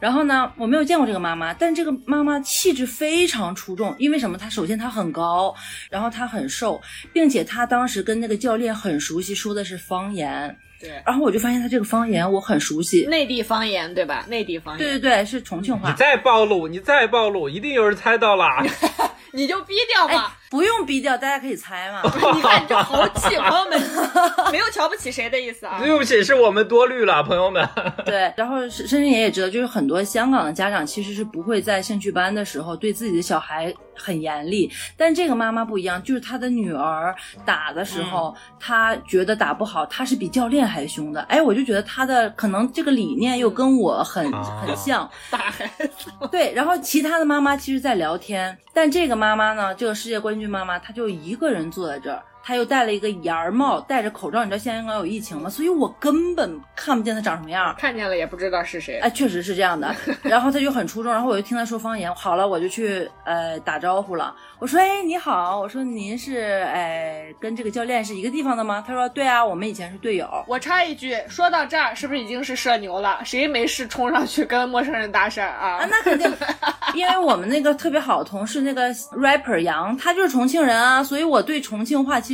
[0.00, 3.94] 然后呢，我没有见过这个妈妈，但这个妈妈气质非常出众。
[3.98, 4.36] 因为什么？
[4.36, 5.54] 她首先她很高，
[5.88, 6.78] 然后她很瘦，
[7.12, 10.54] 并且她当时跟那个教练很熟悉，说的是方言。
[10.84, 13.06] 对，然后我就发现他这个方言我很熟悉。
[13.06, 14.26] 内地方言对吧？
[14.28, 14.86] 内地方言。
[14.86, 15.88] 对对对，是重庆话。
[15.88, 18.44] 你再暴露，你再暴露，一定有人猜到了。
[19.32, 22.00] 你就逼掉吧，不用逼掉，大家可以猜嘛。
[22.32, 23.82] 你看你这豪气，朋友们，
[24.52, 25.80] 没有瞧不起谁的意思啊。
[25.82, 27.68] 对不起，是我们多虑了，朋友们。
[28.06, 37.12] 对，然后深深爷也知道，就是很多香港的家长其实是不会在兴趣班的时候对自己的小孩很严厉，但这个妈妈不一样，就是她的女儿
[37.44, 41.20] 打的时候，她觉得打不好，她是比教练还凶的。
[41.22, 45.10] 哎，我就觉得她的可能这个理念又跟我很很像。
[45.30, 45.88] 打孩子。
[46.30, 52.22] 对，然后其他的妈妈其实在聊天，但这个妈妈呢，这个世界冠军妈妈，她就一个人坐在这儿。
[52.44, 54.40] 她又戴了一个檐儿帽，戴着口罩。
[54.44, 55.48] 你知道现在香港有疫情吗？
[55.48, 57.74] 所以我根本看不见他长什么样。
[57.78, 58.98] 看见了也不知道是谁。
[58.98, 59.94] 哎，确实是这样的。
[60.22, 61.10] 然后他就很出众。
[61.10, 62.14] 然后我就听他说方言。
[62.14, 64.34] 好了，我就去呃打招呼了。
[64.58, 73.20] 我说：“哎，你好。”我说：“您是哎跟这个教练是一个地方的吗？”他说：“对啊，我们以前是队友。”我插一句，说到这儿，是不是已经是社牛了？
[73.24, 75.78] 谁没事冲上去跟陌生人搭讪啊？
[75.80, 76.30] 啊，那肯定，
[76.94, 82.33] 因为我们那个特别好的同事，那个 rapper 杨，他就是重庆人啊，所以我对重庆话其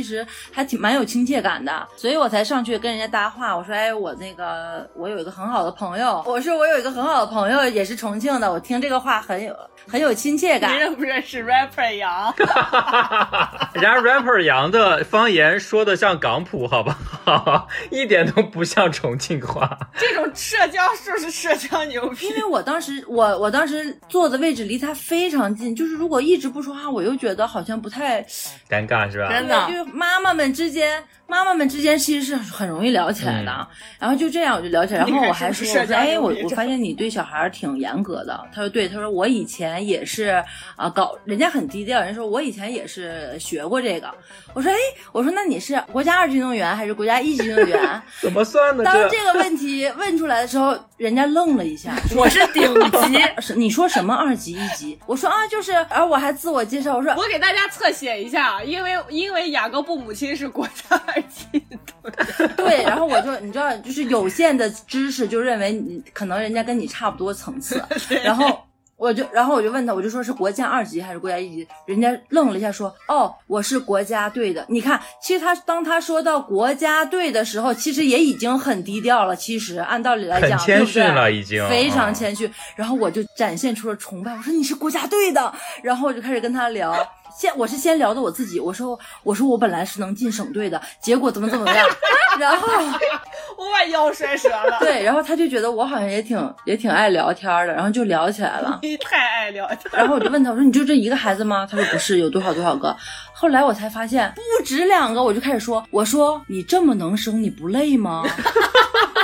[0.51, 3.55] 还挺蛮有亲切感的，所以我才上去跟人家搭话。
[3.55, 9.55] 我说：“哎，我那个我有一个很好的朋友，我说我有一个很好的朋友也是重庆的，我听这个话很有
[9.87, 12.33] 很有亲切感。”你认不认识 rapper 杨？
[13.73, 17.67] 人家 rapper 杨的方言说的像港普，好不好？
[17.89, 19.77] 一点都不像重庆话。
[19.97, 22.27] 这种社交是不是社交牛逼？
[22.27, 28.21] 因 为我当时我我当时坐的位置离他非常近，就是如果一直不说话，我又觉得好像不太
[28.69, 29.29] 尴尬，是吧？
[29.29, 33.51] 真的，就是妈妈们之间，妈妈们之间其实是很容易聊起来的。
[33.51, 33.67] 嗯
[34.01, 38.43] 然后就这样我就聊起来，然后我还说，说哎，我我发现你对小孩儿挺严格的。
[38.51, 40.43] 他说对，他说我以前也是
[40.75, 44.11] 啊、搞人家很低调，人家说我以前也是学过这个。
[44.53, 44.77] 我说哎，
[45.11, 48.01] 我说那你是国家二级运动员还是国家一级运动员？
[48.19, 48.83] 怎么算呢？
[48.83, 52.61] 当这个问题问出来的时候，人家愣了一下，我是顶
[53.03, 53.21] 级，
[53.55, 54.97] 你说什么二级一级？
[55.05, 61.20] 我说啊，就是，而我还自我介绍，我说我给大家侧写一下，啊因为因为雅各布母亲是国家二
[62.57, 67.83] 对，然后我就你知道，就是有限的知识就认为你可能人家跟你差不多层次，
[68.23, 68.59] 然后。
[69.01, 71.67] 我就，然后我就问他，我就说是国家二级还是国家一级？
[71.87, 79.35] 人家愣了一下，说：“哦，我是国家队的。”你看，其实他当他说到国家队的时候，其实也已经很低调了。
[79.35, 82.47] 其实按道理来讲，很谦逊了已经非常嗯谦虚。
[82.75, 85.51] 然后我就展现出了崇拜，我说你是国家队的，
[85.81, 86.95] 然后我就开始跟他聊。
[87.35, 91.87] 先我是先聊的我自己，我说我说我本来是能进省队的，结果怎么怎么样，
[92.39, 92.67] 然后
[93.57, 94.77] 我把腰摔折了。
[94.79, 98.79] 对，然后他就觉得我好像也挺也挺爱聊天的，然后就聊起来了。
[98.83, 99.79] 你太爱聊天。
[99.91, 101.67] 然后我就问他，我说你就这一个孩子吗？
[101.69, 102.95] 他说不是，有多少多少个。
[103.41, 108.23] 后来我才发现不止两个，我就开始说，我说你这么能生，你不累吗？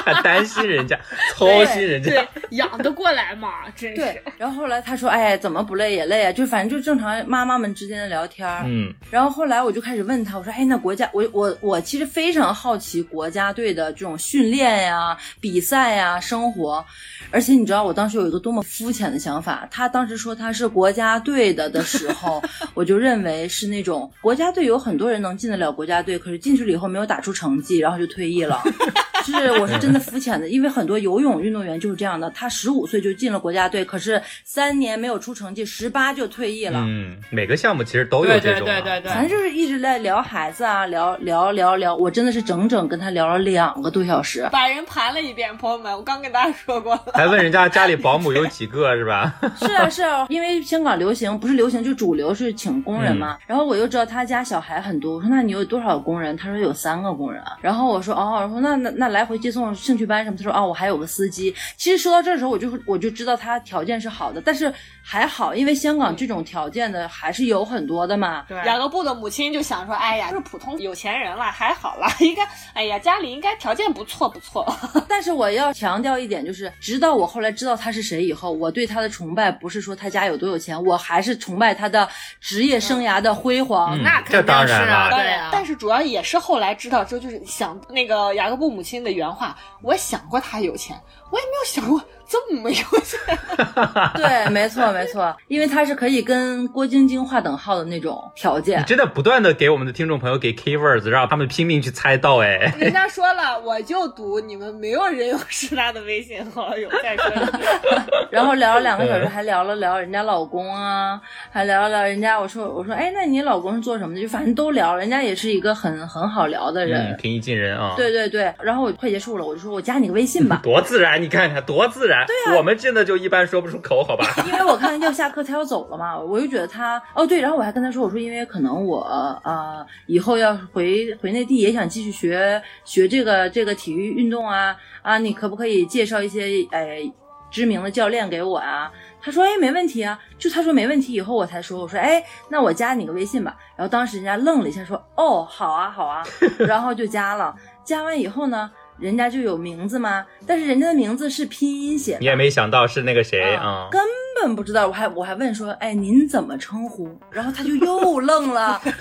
[0.03, 0.99] 还 担心人家，
[1.37, 2.09] 操心人家。
[2.09, 6.31] 对，养得过来吗，真对是。，然后后来他说，哎，怎么不累也累啊？
[6.31, 8.47] 就反正就正常妈妈们之间的聊天。
[8.65, 16.83] 嗯，然后后来我就开始问他，我说：“哎，那国家，我我我其实非常好奇国家队的这种训练呀、比赛呀、生活，
[17.29, 22.41] 而且你知道我当时有一个多么肤浅的想法，他当时说他是国家队的的时候，
[22.73, 28.61] 我就认为是那种国家队有很多人能进得了国家队，可是进去了以后没有打出成绩，然后就退役了。
[29.31, 36.79] 是我是真的肤浅的，因为很多游泳运动员就是这样的，他十五岁就进了国家队，可是三年没有出成绩，十八就退役了。
[36.85, 38.73] 嗯，每个项目其实都有对对这种、啊。
[38.73, 44.47] 对对对，反正就是一直在聊孩子啊，聊聊聊聊，我真的是整整跟他聊了两个多小时。
[44.51, 47.03] 把人盘了一遍，朋友们，我刚跟大家说过了。
[47.13, 49.35] 还问人家家里保姆有几个是吧？
[49.59, 53.37] 是啊是啊，因为香港流行不是流行就主流是请工人嘛。
[53.45, 56.35] 然后我又知道他家小孩很多，我说那你有多少工人？
[56.37, 57.57] 他说有三个工人啊。
[57.61, 60.37] 然后我说哦，我说那那那来回接送兴趣班什么？
[60.37, 61.53] 他说哦，我还有个司机。
[61.75, 68.45] 其实说到这的时候，我就我就知道他条件是好的，但是还好，因为香港这种条件的还是有很多的嘛。
[68.47, 74.65] 对雅各布的母亲就想说：“哎呀，就是普通有钱人了，还好啦，应该，哎呀，家里应该条件不错不错。
[75.07, 82.07] 但是我要强调一点，就是直到我后来知道他是谁以后，我对他的崇拜不是说他家有多有钱，我还是崇拜他的
[82.41, 83.97] 职业生涯的辉煌。
[83.97, 93.19] 嗯那这肯定是当然了啊，当对啊，然但是主要也是后来知道之后，就是想那个雅各布母亲原话，我想过他有钱，我也没有想过这么有钱。
[94.15, 98.83] 对，没错没错，因为他是可以跟郭晶晶划等号的那种条件你。
[98.83, 102.73] 真的不断的给我们的听众朋友给 keywords，让他们拼命去猜到哎。
[102.77, 106.89] 人家说了，我就赌你们没有人有施拉的微信好友。
[107.01, 107.59] 再说了，
[108.29, 111.19] 然后聊了两个小时，嗯还聊了聊人家老公啊，
[111.51, 112.39] 还聊了聊人家。
[112.39, 114.21] 我说我说，哎，那你老公是做什么的？
[114.21, 117.13] 就反正都聊，人家也是一个很很好聊的人。
[117.13, 117.93] 嗯，平易近人啊。。
[117.97, 122.25] 对对对，然后我快结束了，我就说我加你个微信吧 多自然，你看看多自然。
[122.25, 124.25] 对啊，我们真的就一般说不出口，好吧？
[124.47, 128.99] 因为我看要下课，他要走了嘛，我就觉得他哦对，然后我还跟他说，我说因为可能我
[129.43, 137.01] 呃以后要回回内地，也想继续学学这个这个体育运动啊啊，你可不可以介绍一些哎
[137.49, 138.91] 知名的教练给我啊？
[139.21, 146.23] 他说哎没问题啊，就他说没问题以后我才说我说哎那我加你个微信吧，然后当时人家愣了一下说哦好啊好啊，
[146.59, 148.69] 然后就加了，加完以后呢。
[148.99, 150.25] 人家就有名字吗？
[150.45, 153.87] 但是人家的名字是拼音写的，你也没想到是那个谁啊啊？
[153.91, 154.01] 根
[154.41, 157.07] 本不知道，我还我还问说，哎，您怎么称呼？
[157.31, 158.91] 然后他就又愣了，他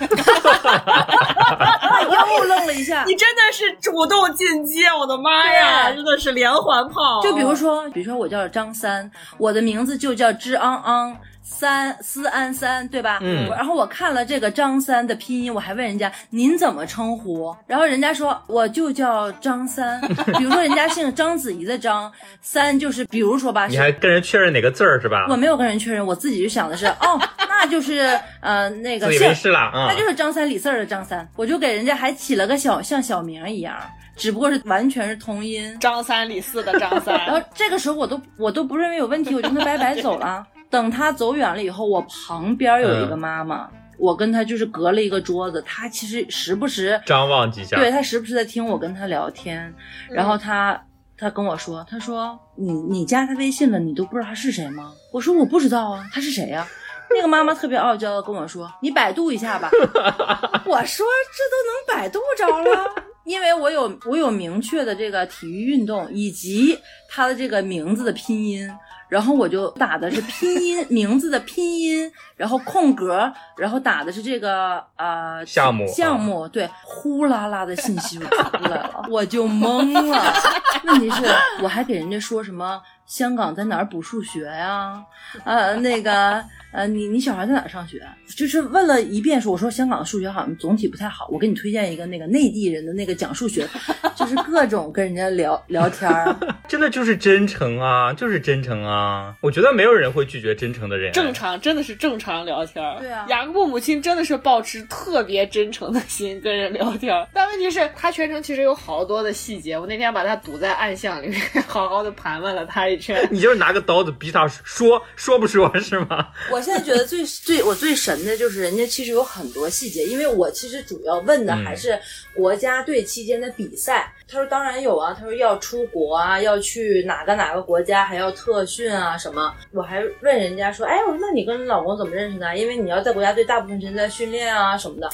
[2.03, 3.05] 又愣了一下。
[3.05, 7.21] 你真的是主动进阶，我的妈呀，对真的是连环炮。
[7.23, 11.17] 就比如说，比如说我叫张三，我的名字就叫支昂昂。
[11.49, 13.21] 三思安三，对吧？
[13.23, 17.55] 嗯然后我看了这个张三的拼音，我还问人家您怎么称呼？
[17.69, 20.01] 然后人家说我就叫张三。
[20.37, 25.37] 比如说人家姓章子怡的章，三就是比如说吧，你还跟人确认哪个字儿是吧我？
[25.37, 29.97] 没有跟人确认，我自己就想的是，哦，那就是呃那个自以姓为是了啊那！
[29.97, 33.75] 就是张三李四儿的张三，我就给人家还起了个小像小名一样，
[34.17, 35.75] 只不过是完全是同音。
[35.79, 40.45] 张三李四的张三然，后这个时候我都我都不认为有问题，我就跟他拜拜走了。
[40.71, 49.73] 等他走远了以后，我旁边有一个妈妈，我跟他就是隔了一个桌子，他其实时不时张望几下，对他时不时在听我跟他聊天，
[50.11, 50.81] 然后他
[51.17, 54.93] 他跟我说，他说你你加他微信了，你都不知道他是谁吗？
[55.13, 56.67] 我说我不知道啊，他是谁呀、
[57.11, 59.71] 那个妈妈特别傲娇的跟我说：“你百度一下吧。
[60.67, 62.95] ”我说：“这都能百度着了？”
[63.25, 68.71] 因为我有我有明确的这个体育运动以及他的这个名字的拼音，
[69.09, 80.33] 然后我就打的是拼音名字的拼音，然后空格，然后打的是这个呃项目项目对，呼啦啦的信息就出来了， 我就懵了。
[80.85, 81.25] 问题是
[81.63, 85.03] 我还给人家说什么香港在哪儿补数学呀、
[85.45, 88.03] 呃，那个呃，你你小孩在哪上学？
[88.37, 93.67] 就是问了一遍说，我说香港的数学好像总体不太好，我给你推荐一个那个内地人的那个讲数学，
[94.15, 96.37] 就是各种跟人家聊聊天儿。
[96.69, 99.35] 真的就是真诚啊，就是真诚啊！
[99.41, 101.13] 我觉得没有人会拒绝真诚的人。
[101.13, 102.99] 正常，真的是正常聊天儿。
[103.01, 109.79] 对啊雅各布母亲真的是保持特别真诚的心跟人聊天儿，但问题是，他全程其实有好多的细节。
[109.79, 113.27] 我那天把他堵在暗巷里面， 好好的盘问了他一圈。
[113.31, 116.29] 你就是拿个刀子逼他说说不说是吗？
[116.51, 121.99] 我现在觉得最 最我最神的就是人家其实有很多细节，因为我其实主要问的还是
[122.35, 124.13] 国家队期间的比赛。
[124.29, 129.55] 他说当然有啊，他说要出国啊，要去哪个哪个国家，还要特训啊什么。
[129.73, 132.57] 我还问人家说，哎，我说那你跟你老公怎么认识的？
[132.57, 135.09] 因为你要在国家队，大部分时间在训练啊什么的。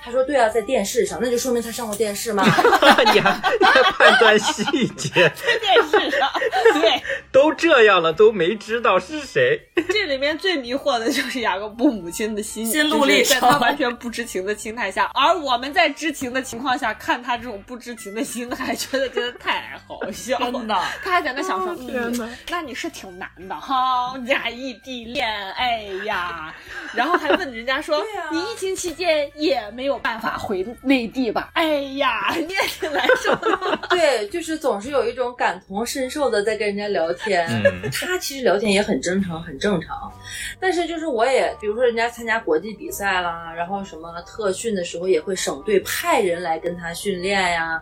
[0.00, 2.44] 他说对啊，在电视上，那就说明他上过电视嘛。
[3.12, 4.62] 你还你还判断细
[4.96, 6.30] 节，在电视上，
[6.80, 6.97] 对，都
[7.58, 9.60] 这样了都没知道是谁。
[9.90, 20.52] 这里面最迷惑的就是雅各布母亲的心心路历程就是在他完全不知情的心态下，而我们在知情的情况下看他这种不知情的心态，觉得真的太好笑了。
[20.52, 26.54] 真的他还在那想说，哦天哪嗯，那你是挺难的哈，你俩异地恋，哎呀，
[26.94, 31.50] 然后还问人家说，啊你疫情期间也没有办法回内地吧？
[31.54, 33.78] 哎呀，你也挺难受的。
[33.90, 37.47] 对，就是总是有一种感同身受的在跟人家聊天。
[37.48, 40.12] 嗯 他其实聊天也很真诚，很正常。
[40.60, 47.80] 但是就是我也，比如说人家参加国际比赛啦，然后什么特训的时候也会省队派人来跟他训练呀。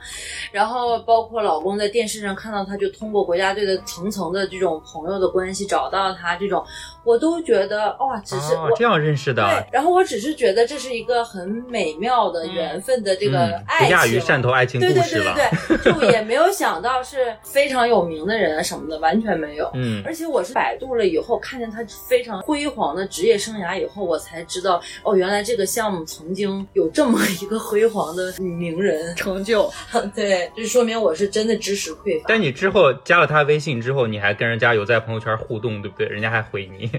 [0.53, 6.65] 然后包括老公在电视上看到他，就通过国家队的层层的这种朋友的关系找到他，这种
[7.07, 15.23] 我都觉得哇，只是我，哦这样认识对的，，然后我只是觉得这是一个很美妙的缘分的这个嗯，爱情，不亚于汕头爱情故对对对。
[15.69, 19.71] 对对，就也没有想到是非常有名的人啊什么的，完全没有。
[19.75, 21.79] 嗯，而且我是百度了以后，看见他
[22.09, 29.15] 非常辉煌的职业生涯以后，我才知道哦，原来这个项目曾经有这么一个辉煌的名人。
[29.15, 29.73] 成就，
[30.15, 32.25] 对，就说明我是真的知识匮乏。
[32.29, 36.07] 但你之后加了他微信之后，你还跟人家有在朋友圈互动，对不对？
[36.09, 36.91] 人家还回你。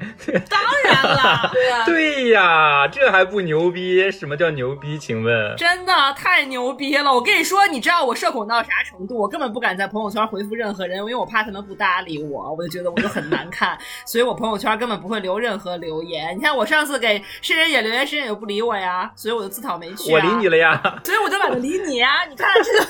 [0.49, 4.09] 当然了，对啊，对呀，这还不牛逼？
[4.11, 4.97] 什么叫牛逼？
[4.97, 5.55] 请问？
[5.57, 7.13] 真的太牛逼了！
[7.13, 9.17] 我跟你说，你知道我社恐到啥程度？
[9.17, 16.35] 我根本不敢在朋友圈回复任何人，因为我怕他们不搭理我，我就觉得我就很难看， 所以我朋友圈根本不会留任何留言。
[16.37, 20.13] 你看我上次给申人也留言，申人也不理我呀，所以我就自讨没趣、啊。
[20.13, 20.81] 我理你了呀。
[21.03, 22.25] 所以我就懒得理你呀！
[22.29, 22.83] 你看这个，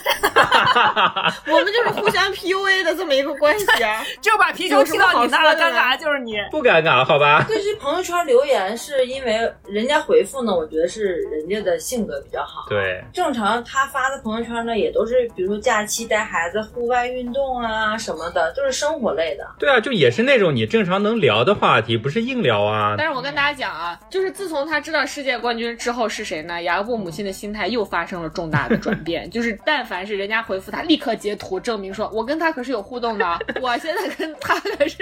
[1.54, 4.04] 我们就是互相 PUA 的这么一个关系啊。
[4.22, 6.38] 就把皮球踢到你那了，尴尬就是你。
[6.52, 7.46] 不尴尬，好吧？
[7.48, 12.66] 对于朋友圈留言，是因为人家回复呢，我觉得是人家的性格比较好。
[12.70, 19.46] 对，正常他发的朋友圈呢，也都是比如说假期带孩子户外运动啊什么的，都是生活类的。
[19.60, 22.96] 对啊，就也是那种你正常能聊的话题，不是硬聊啊。
[22.98, 26.62] 但是我跟大家讲啊，就是自从他知道世界冠军之后是谁呢？
[26.64, 34.98] 雅各布母亲的心态又发生了重大的转变，就是但凡是人家回复他，立刻截图证明说，我跟他可是有互动的，我现在跟他可是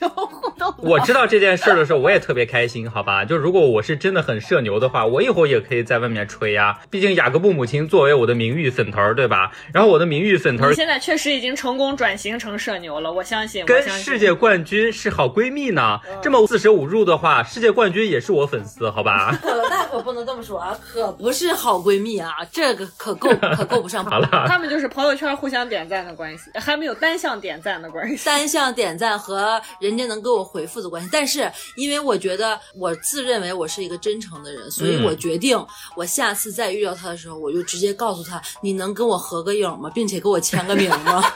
[0.00, 0.76] 有互动的。
[0.78, 3.24] 我知道这件事的时候，我也特别开心，好吧？
[3.24, 6.78] 就如果我是真的很社牛的话，我以后也可以在外面吹呀。
[6.90, 9.52] 毕竟雅各布母亲作为我的名誉粉头儿，对吧？
[9.72, 13.64] 然后我的名誉粉头儿你现在确实已经成功转型成社牛了，我相信。
[13.66, 16.00] 跟世界冠军是好闺蜜呢。
[16.22, 19.38] 这么四舍五入的话，世界冠军也是我粉丝，好吧？
[19.42, 24.04] 可那可不能这么说啊，可不是好闺蜜啊，这个可够 可够不上。
[24.04, 28.24] 好了，他们就是朋友圈互相点赞的关系，还没有单向点赞的关系。
[28.24, 31.27] 单向点赞和人家能给我回复的关系，但是
[31.76, 35.58] 因为我觉得我自认为我是一个真诚的人，所以我决定
[35.94, 41.22] 我下次再遇到他的时候，我就直接告诉他，你能跟我合个影吗，并且给我签个名吗？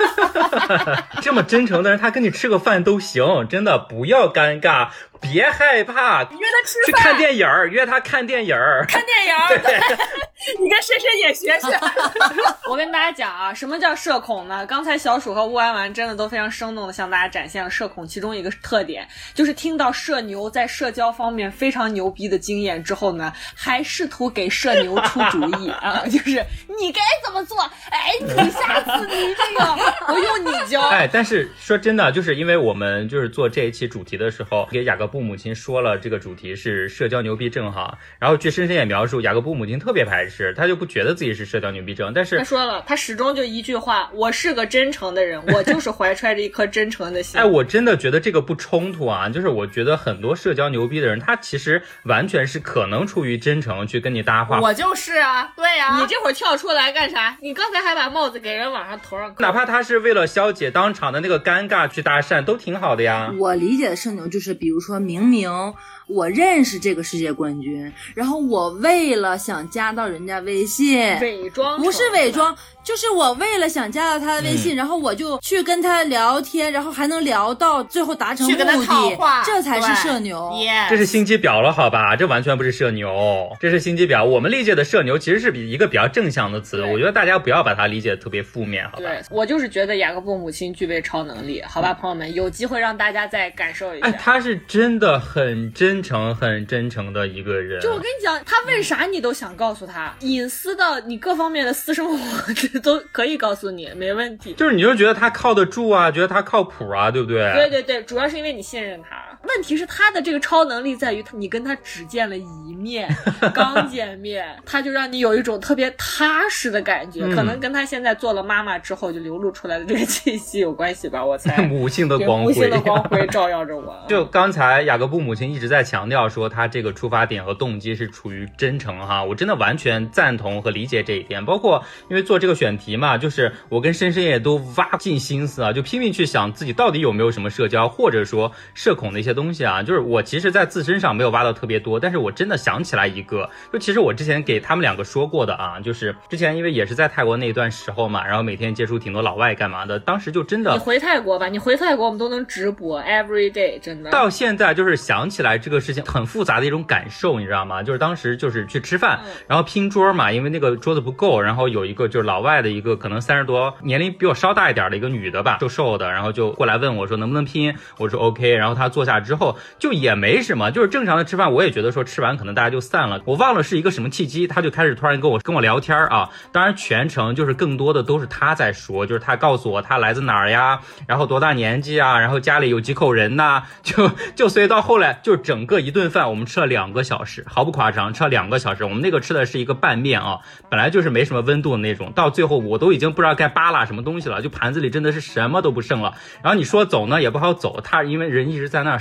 [1.22, 4.90] 这么真诚的人，他跟你吃个饭都行，真的不要尴尬，
[5.22, 8.84] 别害怕，约他吃去饭，看电影儿，约他看电影儿。
[8.88, 9.80] 看电影儿，对，
[10.60, 11.78] 你跟深深也学学。
[12.68, 14.66] 我跟大家讲啊，什么叫社恐呢？
[14.66, 26.44] 刚才小鼠和乌安丸真的都非常生动的向大家展现了社恐其中一个特点，就是听到社牛在社交方面非常牛逼的经验之后呢，还试图给社牛出主意 啊，就是
[26.80, 27.58] 你该怎么做？
[27.90, 30.82] 哎，你下次你这个不用你教。
[30.88, 47.38] 哎，但是说真的，就是因为我们就是做这一期主题的时候，给雅各布母亲说了这个主题是社交牛逼症哈，然后据深深也描述，雅各布母亲特别排斥，他就不觉得自己是社交牛逼症，但是他说了，他始终就一句话：我是个真诚的人，我就是怀揣着一颗真诚的心。
[47.38, 57.36] 哎，我真的觉得这个不冲突啊，就是我觉得很多社交牛逼的人，他其实完全是可能出于真诚去跟你搭话，我就是啊，对呀、你这会儿跳出来干啥？
[57.42, 59.42] 你刚才还把帽子给人往上头上扣。
[59.42, 63.30] 哪怕他是为了消解当场的那个尴尬去搭讪，都挺好的呀。
[63.38, 65.74] 我理解的社牛就是，比如说明明
[66.12, 72.54] 我认识这个世界冠军，然后我为了想加到人家微信，伪装不是伪装，
[72.84, 80.52] 就是我为了想加到他的微信，嗯然后我就去跟他聊天，然后还能聊到最后达成目去跟他套的话，，这才是社牛。
[80.60, 82.16] 耶这是心机婊了，好吧？
[82.16, 84.24] 这完全不是社牛，这是心机婊。
[84.24, 89.04] 我们理解的社牛其实是比一个比较正向的词，我觉得大家不要把它理解的特别负面，好吧？
[89.04, 94.06] 对我就是觉得雅各布母亲具备超能力，好吧，朋友们，有机会让大家再感受一下。
[94.06, 97.80] 哎，他是真的很真诚、很真诚的一个人。
[97.80, 104.54] 就我跟你讲，他问啥你都想告诉他，隐私的你各方面的私生活这都可以告诉你，没问题。
[104.54, 107.52] 就是你就觉得他靠得住啊，觉得他靠谱啊，对不对？
[107.54, 109.31] 对对对，主要是因为你信任他。
[109.44, 113.08] 问题是他的这个超能力在于他，你跟他只见了一面，
[113.52, 121.62] 刚见面，他就让你有一种特别踏实的感觉，嗯可能跟他现在做了妈妈之后就流露出来的这个气息有关系吧，我猜。
[121.66, 122.44] 母性的光辉。
[122.44, 123.94] 母性的光辉照耀着我。
[124.08, 131.44] 就刚才雅各布母亲一直在强调说，他这个出发点和动机是处于真诚哈，我真的完全赞同和理解这一点。
[131.44, 139.82] 包括因为做这个选题嘛，就是我跟深深也都挖尽心思啊，就拼命去想自己到底有没有什么社交或者说社恐的一些东西啊。
[139.82, 154.10] 就是我其实，在自身上没有挖到特别多，但是我真的想起来一个，就其实我之前给他们两个说过的啊，就是之前因为也是在泰国那一段时候嘛，然后每天接触挺多老外干嘛的，当时就真的你回泰国吧，你回泰国我们都能直播，every day，真的。
[154.10, 157.82] 到现在就是想起来这个事情很复杂的一种感受，你知道吗？
[157.82, 173.20] 就是当时就是去吃饭，然后拼桌嘛，因为那个桌子不够，然后有一个就是老外的一个可能三十多，年龄比我稍大一点的一个女的吧，瘦瘦的，然后就过来问我说能不能拼，我说 OK，然后她坐下之后，就也没什么，就是正常的吃饭，我也觉得说吃完可能大家就散了。
[173.24, 176.30] 我忘了是一个什么契机，他就开始突然跟我跟我聊天啊。
[176.52, 188.84] 当然全程就是更多的都是他在说，就是他告诉我他来自哪儿呀，然后多大年纪啊，然后家里有几口人呐，就就所以到后来就整个一顿饭我们吃了两个小时，毫不夸张，吃了两个小时。
[188.84, 196.14] 我们那个吃的是一个拌面啊，本来就是没什么温度的那种，到最后我都已经不知道该扒拉什么东西了，就盘子里真的是什么都不剩了。
[196.42, 198.98] 然后你说走呢也不好走，他因为人一直在那儿，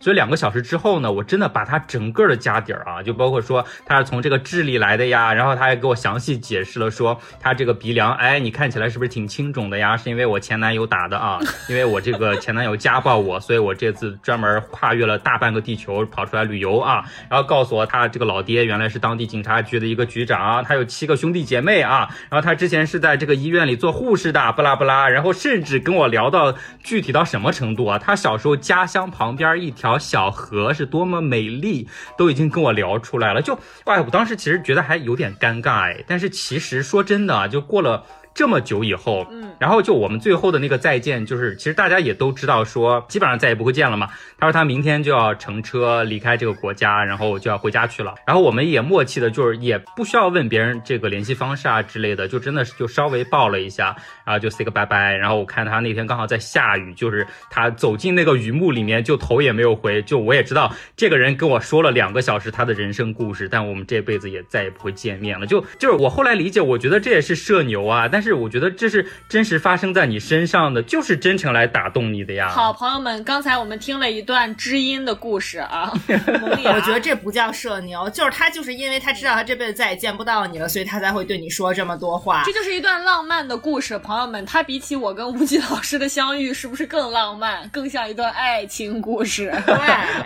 [0.00, 9.96] 所以两个小时之后呢，我真的把他整个的家底儿啊，就包括说他是从这个智利来的呀，然后他还给我详细解释了说他这个鼻梁，哎，你看起来是不是挺青肿的呀？
[9.96, 11.38] 是因为我前男友打的啊，
[11.68, 38.04] 因为我这个前男友家暴我，所以我这次专门跨越了大半个地球跑出来旅游啊，然后告诉我他这个老爹原来是当地警察局的一个局长，他有七个兄弟姐妹啊，然后他之前是在这个医院里做护士的，不拉不拉，然后甚至跟我聊到具体到什么程度啊，他小时候家乡旁旁边一条小河是多么美丽，都已经跟我聊出来了，就哎，我当时其实觉得还有点尴尬哎，但是其实说真的啊，就过了。
[38.34, 44.08] 这么久以后，嗯，然后就我们最后的那个再见，就是其实大家也都知道，说基本上再也不会见了嘛。
[44.38, 48.14] 他说他明天就要乘车离开这个国家，然后就要回家去了。
[48.26, 55.14] 然后我们也默契的，就是也不需要问别人这个联系方式啊之类的，就真的是就稍微抱了一下，然后就 say 个拜拜。
[55.14, 60.00] 然后我看他那天刚好在下雨，就是他走进那个雨幕里面，就头也没有回。
[60.02, 65.46] 就我也知道这个人跟我说了两个小时他的人生故事，但我们这辈子也再也不会见面了。
[65.46, 68.21] 就就是我后来理解，我觉得这也是社牛啊，但。
[68.22, 72.48] 是，我觉得这是真实发生在你身上的，就是真诚来打动你的呀。
[72.48, 82.44] 好，朋友们，刚才我们听了一段知音的故事啊， 我觉得这不叫社牛，就是他就是因为他知道他这辈子再也见不到你了，所以他才会对你说这么多话。
[82.46, 89.52] 这就是一段浪漫的故事，朋友们，他比起我跟吴极老师的相遇，是不是更浪漫，更像一段爱情故事？
[89.66, 89.74] 对。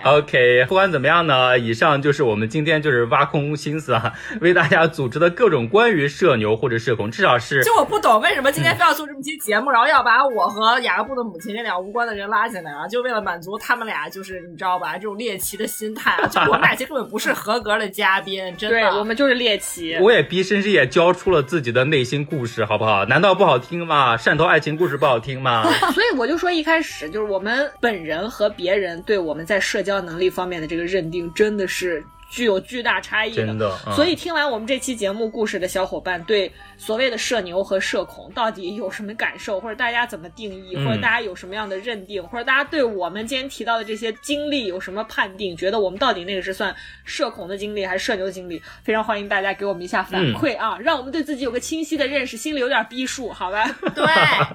[0.05, 7.86] OK，不管怎么样呢，以上就是我们今天就是挖空心思啊，为大家组织的各种关于社牛或者社恐，至少是就我。
[7.89, 12.87] 不懂为什么今天非要做这么期节目，然后要把我和雅各布的母亲这俩无关的人拉进来啊？
[12.89, 14.95] 就为了满足他们俩，就是你知道吧？
[14.95, 16.27] 这种猎奇的心态啊！
[16.29, 18.79] 就我们俩其实根本不是合格的嘉宾，真的。
[18.79, 19.97] 对，我们就是猎奇。
[20.01, 23.05] 我也逼深深也交出了自己的内心故事，好不好？
[23.07, 24.17] 难道不好听吗？
[24.17, 25.65] 汕头爱情故事不好听吗？
[25.95, 32.05] 所以我就说一开始就是我们本人和别人对我们在社交能力方面的这个认定，真的是。
[32.29, 45.57] 具有巨大差异的，所以听完我们这期节目故事的小伙伴，对所谓的社牛和社恐到底有什么感受，或者大家怎么定义，或者大家有什么样的认定，或者大家对我们今天提到的这些经历有什么判定？
[45.57, 46.75] 觉得我们到底那个是算
[47.05, 48.61] 社恐的经历还是社牛的经历？
[48.83, 53.65] 非常欢迎大家给我们一下反馈啊，让我们对自己有个清晰的认识，心里有点逼数，好吧？
[53.95, 54.05] 对，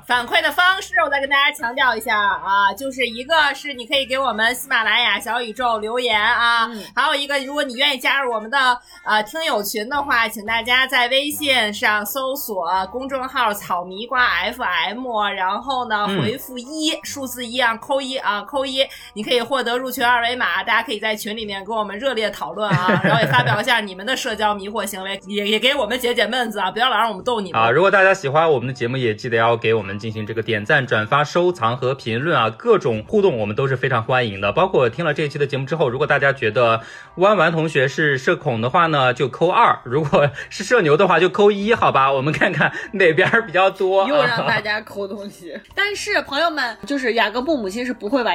[0.05, 7.60] 反馈的方式我再跟大家强调一下啊，就是一个是你可以给我们喜马拉雅小宇宙留言啊，还有一个如果。
[7.63, 8.57] 你愿意加入我们的
[9.05, 20.63] 呃听友群的话，请大家在微信上搜索公众号“草迷瓜 FM”，然后呢回复一数字一啊，扣一啊，扣一，你可以获得入群二维码。
[20.63, 27.69] 大家可以在群里面跟我们热烈讨论啊， 然后也发表一下你们的社交迷惑行为，也也给我们解解闷子啊，不要老让我们逗你们啊。
[27.69, 34.51] 如果大家喜欢我们的节目，也记得要给我们进行这个点赞、转发、收藏和评论啊，各种互动我们都是非常欢迎的。
[34.51, 36.81] 包括听了这一期的节目之后，如果大家觉得
[37.15, 37.50] 弯弯。
[37.51, 42.11] 同学是社恐的话呢，就扣二；如果是社牛的话，就扣一，好吧？
[42.11, 44.07] 我们看看哪边比较多。
[44.07, 48.31] 又让大家扣东西， 但是朋友们，就是雅各布母亲是不会把。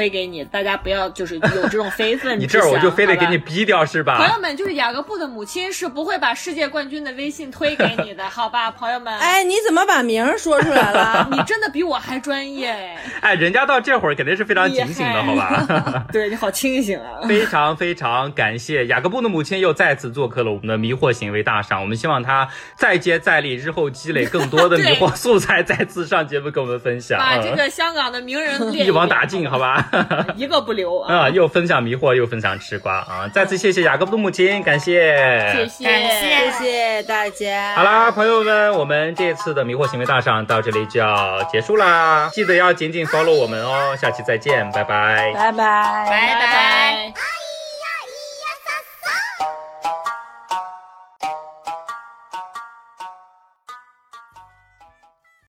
[0.00, 4.16] 推给你，大家不要就是有这种非分 你这我就非得给你逼掉是吧？
[4.16, 8.70] 朋友们，就是雅各布的母亲是不会把世界冠军的微信推给你的， 好吧？
[8.70, 11.28] 朋友们，哎，你怎么把名说出来了？
[11.30, 12.96] 你真的比我还专业哎！
[13.20, 16.06] 哎，人家到这会儿肯定是非常警醒的，好吧？
[16.10, 17.20] 对你好清醒啊！
[17.28, 29.89] 非常非常感谢雅各布的母亲又再次做客了我们的迷惑行为大赏，我们希望他再接再厉，日后积累更多的迷惑素材，再次上节目跟我们分享，把这个香港的名人一网打尽，好吧？
[30.36, 31.28] 一个不留啊！
[31.28, 33.28] 又分享迷惑，又分享吃瓜啊！
[33.32, 37.74] 再次谢谢雅各布的母亲，感谢，谢谢，谢，谢谢大家。
[37.74, 42.30] 好啦，朋友们，我们这次的迷惑行为大赏到这里就要结束啦！
[42.32, 47.39] 记得要紧紧 follow 我们哦，下期再见，拜拜，拜拜，拜拜。